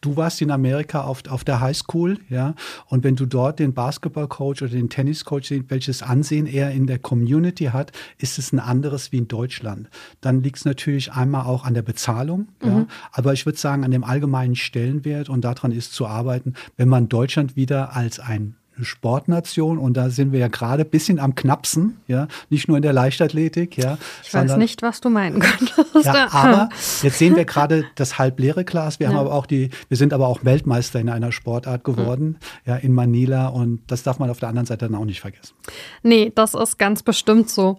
du 0.00 0.16
warst 0.16 0.40
in 0.40 0.50
Amerika 0.50 1.02
auf, 1.02 1.22
auf 1.28 1.44
der 1.44 1.60
Highschool, 1.60 2.18
ja, 2.28 2.54
und 2.86 3.04
wenn 3.04 3.16
du 3.16 3.26
dort 3.26 3.58
den 3.58 3.74
Basketballcoach 3.74 4.62
oder 4.62 4.68
den 4.68 4.88
Tenniscoach 4.88 5.46
siehst, 5.46 5.70
welches 5.70 6.02
Ansehen 6.02 6.46
er 6.46 6.70
in 6.70 6.86
der 6.86 6.98
Community 6.98 7.66
hat, 7.66 7.92
ist 8.18 8.38
es 8.38 8.52
ein 8.52 8.60
anderes 8.60 9.12
wie 9.12 9.18
in 9.18 9.28
Deutschland. 9.28 9.88
Dann 10.20 10.42
liegt 10.42 10.58
es 10.58 10.64
natürlich 10.64 11.12
einmal 11.12 11.46
auch 11.46 11.64
an 11.64 11.74
der 11.74 11.82
Bezahlung, 11.82 12.48
mhm. 12.62 12.68
ja, 12.68 12.86
aber 13.12 13.32
ich 13.32 13.46
würde 13.46 13.58
sagen 13.58 13.84
an 13.84 13.90
dem 13.90 14.04
allgemeinen 14.04 14.56
Stellenwert 14.56 15.28
und 15.28 15.42
daran 15.42 15.72
ist 15.72 15.92
zu 15.92 16.06
arbeiten, 16.06 16.54
wenn 16.76 16.88
man 16.88 17.08
Deutschland 17.08 17.56
wieder 17.56 17.96
als 17.96 18.20
ein 18.20 18.57
Sportnation 18.84 19.78
und 19.78 19.96
da 19.96 20.10
sind 20.10 20.32
wir 20.32 20.40
ja 20.40 20.48
gerade 20.48 20.84
ein 20.84 20.90
bisschen 20.90 21.18
am 21.18 21.34
Knapsen, 21.34 21.98
ja, 22.06 22.28
nicht 22.50 22.68
nur 22.68 22.76
in 22.76 22.82
der 22.82 22.92
Leichtathletik, 22.92 23.76
ja. 23.76 23.98
Ich 24.22 24.30
sondern, 24.30 24.50
weiß 24.50 24.56
nicht, 24.58 24.82
was 24.82 25.00
du 25.00 25.10
meinen 25.10 25.40
könntest. 25.40 26.04
Ja, 26.04 26.28
aber 26.32 26.68
jetzt 27.02 27.18
sehen 27.18 27.36
wir 27.36 27.44
gerade 27.44 27.84
das 27.94 28.18
halbleere 28.18 28.64
Glas. 28.64 29.00
Wir 29.00 29.06
ja. 29.06 29.12
haben 29.12 29.18
aber 29.18 29.34
auch 29.34 29.46
die, 29.46 29.70
wir 29.88 29.96
sind 29.96 30.12
aber 30.12 30.28
auch 30.28 30.44
Weltmeister 30.44 31.00
in 31.00 31.08
einer 31.08 31.32
Sportart 31.32 31.84
geworden, 31.84 32.26
mhm. 32.26 32.36
ja, 32.66 32.76
in 32.76 32.92
Manila 32.92 33.48
und 33.48 33.80
das 33.86 34.02
darf 34.02 34.18
man 34.18 34.30
auf 34.30 34.38
der 34.38 34.48
anderen 34.48 34.66
Seite 34.66 34.86
dann 34.86 34.94
auch 34.94 35.04
nicht 35.04 35.20
vergessen. 35.20 35.54
Nee, 36.02 36.32
das 36.34 36.54
ist 36.54 36.78
ganz 36.78 37.02
bestimmt 37.02 37.50
so. 37.50 37.78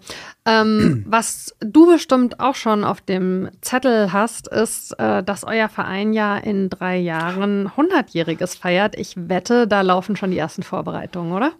Ähm, 0.49 1.03
was 1.07 1.55
du 1.59 1.85
bestimmt 1.85 2.39
auch 2.39 2.55
schon 2.55 2.83
auf 2.83 3.01
dem 3.01 3.49
Zettel 3.61 4.11
hast, 4.11 4.47
ist, 4.47 4.97
äh, 4.99 5.23
dass 5.23 5.43
euer 5.43 5.69
Verein 5.69 6.13
ja 6.13 6.37
in 6.37 6.69
drei 6.69 6.97
Jahren 6.97 7.69
100-jähriges 7.69 8.57
feiert. 8.57 8.97
Ich 8.97 9.13
wette, 9.15 9.67
da 9.67 9.81
laufen 9.81 10.15
schon 10.15 10.31
die 10.31 10.37
ersten 10.37 10.63
Vorbereitungen, 10.63 11.31
oder? 11.33 11.51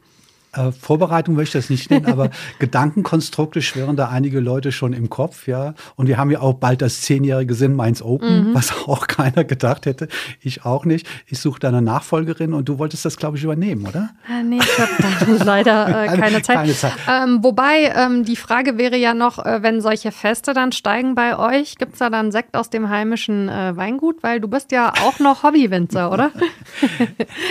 Äh, 0.53 0.71
Vorbereitung 0.71 1.35
möchte 1.35 1.59
ich 1.59 1.63
das 1.65 1.69
nicht 1.69 1.91
nennen, 1.91 2.07
aber 2.07 2.31
Gedankenkonstrukte 2.59 3.61
schwirren 3.61 3.95
da 3.95 4.09
einige 4.09 4.39
Leute 4.39 4.71
schon 4.71 4.93
im 4.93 5.09
Kopf, 5.09 5.47
ja. 5.47 5.75
Und 5.95 6.07
wir 6.07 6.17
haben 6.17 6.31
ja 6.31 6.41
auch 6.41 6.53
bald 6.53 6.81
das 6.81 7.01
zehnjährige 7.01 7.53
Sinn 7.53 7.75
Mainz 7.75 8.01
Open, 8.01 8.49
mhm. 8.49 8.55
was 8.55 8.73
auch 8.87 9.05
keiner 9.07 9.43
gedacht 9.43 9.85
hätte. 9.85 10.07
Ich 10.41 10.65
auch 10.65 10.85
nicht. 10.85 11.07
Ich 11.27 11.39
suche 11.39 11.59
da 11.59 11.67
eine 11.67 11.83
Nachfolgerin 11.83 12.53
und 12.53 12.67
du 12.67 12.79
wolltest 12.79 13.05
das, 13.05 13.17
glaube 13.17 13.37
ich, 13.37 13.43
übernehmen, 13.43 13.85
oder? 13.85 14.09
Äh, 14.27 14.43
nee, 14.43 14.57
ich 14.57 14.79
habe 14.79 14.91
da 14.97 15.43
leider 15.43 16.03
äh, 16.05 16.17
keine 16.17 16.41
Zeit. 16.41 16.55
Keine 16.55 16.73
Zeit. 16.73 16.93
Ähm, 17.07 17.43
wobei, 17.43 17.93
ähm, 17.95 18.25
die 18.25 18.35
Frage 18.35 18.79
wäre 18.79 18.97
ja 18.97 19.13
noch, 19.13 19.45
äh, 19.45 19.61
wenn 19.61 19.81
solche 19.81 20.11
Feste 20.11 20.53
dann 20.53 20.71
steigen 20.71 21.13
bei 21.13 21.37
euch, 21.37 21.77
gibt 21.77 21.93
es 21.93 21.99
da 21.99 22.09
dann 22.09 22.31
Sekt 22.31 22.55
aus 22.55 22.71
dem 22.71 22.89
heimischen 22.89 23.49
äh, 23.49 23.77
Weingut? 23.77 24.23
Weil 24.23 24.39
du 24.39 24.47
bist 24.47 24.71
ja 24.71 24.93
auch 25.03 25.19
noch 25.19 25.43
Hobbywinzer, 25.43 26.11
oder? 26.11 26.31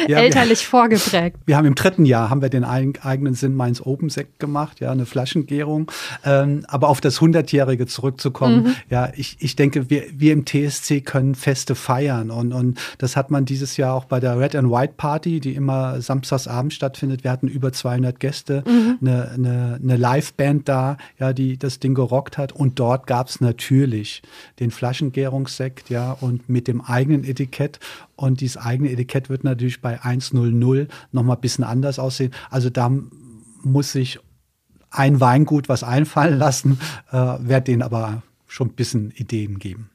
ja, 0.08 0.18
Elterlich 0.18 0.62
wir, 0.62 0.68
vorgeprägt. 0.68 1.36
Wir 1.46 1.56
haben 1.56 1.66
im 1.66 1.76
dritten 1.76 2.04
Jahr 2.04 2.28
haben 2.28 2.42
wir 2.42 2.48
den 2.48 2.64
einen 2.64 2.87
eigenen 3.02 3.34
Sinn 3.34 3.54
Mainz 3.54 3.80
Open 3.80 4.10
Sekt 4.10 4.38
gemacht, 4.38 4.80
ja, 4.80 4.90
eine 4.90 5.06
Flaschengärung. 5.06 5.90
Ähm, 6.24 6.64
aber 6.68 6.88
auf 6.88 7.00
das 7.00 7.20
Hundertjährige 7.20 7.86
zurückzukommen, 7.86 8.64
mhm. 8.64 8.74
ja, 8.90 9.12
ich, 9.16 9.36
ich 9.40 9.56
denke, 9.56 9.90
wir, 9.90 10.04
wir 10.12 10.32
im 10.32 10.44
TSC 10.44 11.00
können 11.00 11.34
Feste 11.34 11.74
feiern 11.74 12.30
und, 12.30 12.52
und 12.52 12.78
das 12.98 13.16
hat 13.16 13.30
man 13.30 13.44
dieses 13.44 13.76
Jahr 13.76 13.94
auch 13.94 14.04
bei 14.04 14.20
der 14.20 14.38
Red 14.38 14.54
and 14.54 14.70
White 14.70 14.94
Party, 14.96 15.40
die 15.40 15.54
immer 15.54 16.00
samstagsabends 16.00 16.74
stattfindet. 16.74 17.24
Wir 17.24 17.30
hatten 17.30 17.48
über 17.48 17.72
200 17.72 18.18
Gäste, 18.18 18.64
mhm. 18.66 18.98
eine, 19.00 19.30
eine, 19.30 19.80
eine 19.82 19.96
Liveband 19.96 20.68
da, 20.68 20.96
ja, 21.18 21.32
die 21.32 21.58
das 21.58 21.78
Ding 21.78 21.94
gerockt 21.94 22.38
hat 22.38 22.52
und 22.52 22.78
dort 22.78 23.06
gab 23.06 23.28
es 23.28 23.40
natürlich 23.40 24.22
den 24.60 24.70
Flaschengärungssekt, 24.70 25.90
ja, 25.90 26.12
und 26.12 26.48
mit 26.48 26.68
dem 26.68 26.80
eigenen 26.80 27.24
Etikett 27.24 27.80
und 28.18 28.40
dieses 28.40 28.56
eigene 28.56 28.90
Etikett 28.90 29.30
wird 29.30 29.44
natürlich 29.44 29.80
bei 29.80 30.00
1.00 30.00 30.88
nochmal 31.12 31.36
ein 31.36 31.40
bisschen 31.40 31.64
anders 31.64 31.98
aussehen. 31.98 32.32
Also 32.50 32.68
da 32.68 32.90
muss 33.62 33.92
sich 33.92 34.18
ein 34.90 35.20
Weingut 35.20 35.68
was 35.68 35.84
einfallen 35.84 36.38
lassen, 36.38 36.80
äh, 37.12 37.16
werde 37.16 37.64
denen 37.64 37.82
aber 37.82 38.22
schon 38.46 38.68
ein 38.68 38.74
bisschen 38.74 39.12
Ideen 39.12 39.58
geben. 39.58 39.90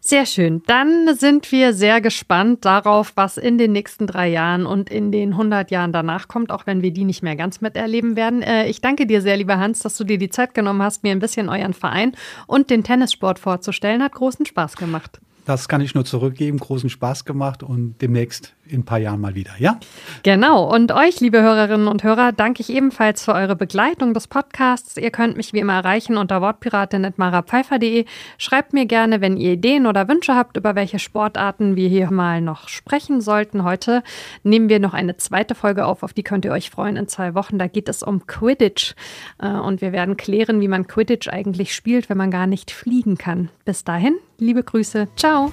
Sehr 0.00 0.24
schön. 0.24 0.62
Dann 0.66 1.14
sind 1.16 1.52
wir 1.52 1.74
sehr 1.74 2.00
gespannt 2.00 2.64
darauf, 2.64 3.12
was 3.16 3.36
in 3.36 3.58
den 3.58 3.72
nächsten 3.72 4.06
drei 4.06 4.28
Jahren 4.28 4.64
und 4.64 4.88
in 4.88 5.12
den 5.12 5.32
100 5.32 5.70
Jahren 5.70 5.92
danach 5.92 6.28
kommt, 6.28 6.50
auch 6.50 6.66
wenn 6.66 6.80
wir 6.80 6.92
die 6.92 7.04
nicht 7.04 7.22
mehr 7.22 7.36
ganz 7.36 7.60
miterleben 7.60 8.16
werden. 8.16 8.40
Äh, 8.40 8.68
ich 8.68 8.80
danke 8.80 9.06
dir 9.06 9.20
sehr, 9.20 9.36
lieber 9.36 9.58
Hans, 9.58 9.80
dass 9.80 9.98
du 9.98 10.04
dir 10.04 10.16
die 10.16 10.30
Zeit 10.30 10.54
genommen 10.54 10.80
hast, 10.80 11.02
mir 11.02 11.12
ein 11.12 11.18
bisschen 11.18 11.50
euren 11.50 11.74
Verein 11.74 12.12
und 12.46 12.70
den 12.70 12.82
Tennissport 12.82 13.38
vorzustellen. 13.38 14.02
Hat 14.02 14.12
großen 14.12 14.46
Spaß 14.46 14.76
gemacht. 14.76 15.20
Das 15.48 15.66
kann 15.66 15.80
ich 15.80 15.94
nur 15.94 16.04
zurückgeben. 16.04 16.58
Großen 16.58 16.90
Spaß 16.90 17.24
gemacht 17.24 17.62
und 17.62 18.02
demnächst 18.02 18.54
in 18.70 18.80
ein 18.80 18.84
paar 18.84 18.98
Jahren 18.98 19.20
mal 19.20 19.34
wieder, 19.34 19.52
ja? 19.58 19.78
Genau. 20.22 20.72
Und 20.72 20.92
euch, 20.92 21.20
liebe 21.20 21.42
Hörerinnen 21.42 21.88
und 21.88 22.04
Hörer, 22.04 22.32
danke 22.32 22.60
ich 22.60 22.70
ebenfalls 22.70 23.24
für 23.24 23.32
eure 23.32 23.56
Begleitung 23.56 24.14
des 24.14 24.26
Podcasts. 24.26 24.96
Ihr 24.96 25.10
könnt 25.10 25.36
mich 25.36 25.52
wie 25.52 25.58
immer 25.58 25.74
erreichen 25.74 26.16
unter 26.16 26.40
wortpiratin.marapfeifer.de. 26.40 28.04
Schreibt 28.36 28.72
mir 28.72 28.86
gerne, 28.86 29.20
wenn 29.20 29.36
ihr 29.36 29.52
Ideen 29.52 29.86
oder 29.86 30.08
Wünsche 30.08 30.34
habt, 30.34 30.56
über 30.56 30.74
welche 30.74 30.98
Sportarten 30.98 31.76
wir 31.76 31.88
hier 31.88 32.10
mal 32.10 32.40
noch 32.40 32.68
sprechen 32.68 33.20
sollten. 33.20 33.64
Heute 33.64 34.02
nehmen 34.42 34.68
wir 34.68 34.80
noch 34.80 34.94
eine 34.94 35.16
zweite 35.16 35.54
Folge 35.54 35.86
auf, 35.86 36.02
auf 36.02 36.12
die 36.12 36.22
könnt 36.22 36.44
ihr 36.44 36.52
euch 36.52 36.70
freuen 36.70 36.96
in 36.96 37.08
zwei 37.08 37.34
Wochen. 37.34 37.58
Da 37.58 37.66
geht 37.66 37.88
es 37.88 38.02
um 38.02 38.26
Quidditch. 38.26 38.94
Äh, 39.38 39.48
und 39.48 39.80
wir 39.80 39.92
werden 39.92 40.16
klären, 40.16 40.60
wie 40.60 40.68
man 40.68 40.86
Quidditch 40.86 41.28
eigentlich 41.28 41.74
spielt, 41.74 42.08
wenn 42.08 42.18
man 42.18 42.30
gar 42.30 42.46
nicht 42.46 42.70
fliegen 42.70 43.16
kann. 43.16 43.50
Bis 43.64 43.84
dahin, 43.84 44.16
Liebe 44.40 44.62
Grüße. 44.62 45.08
Ciao. 45.16 45.52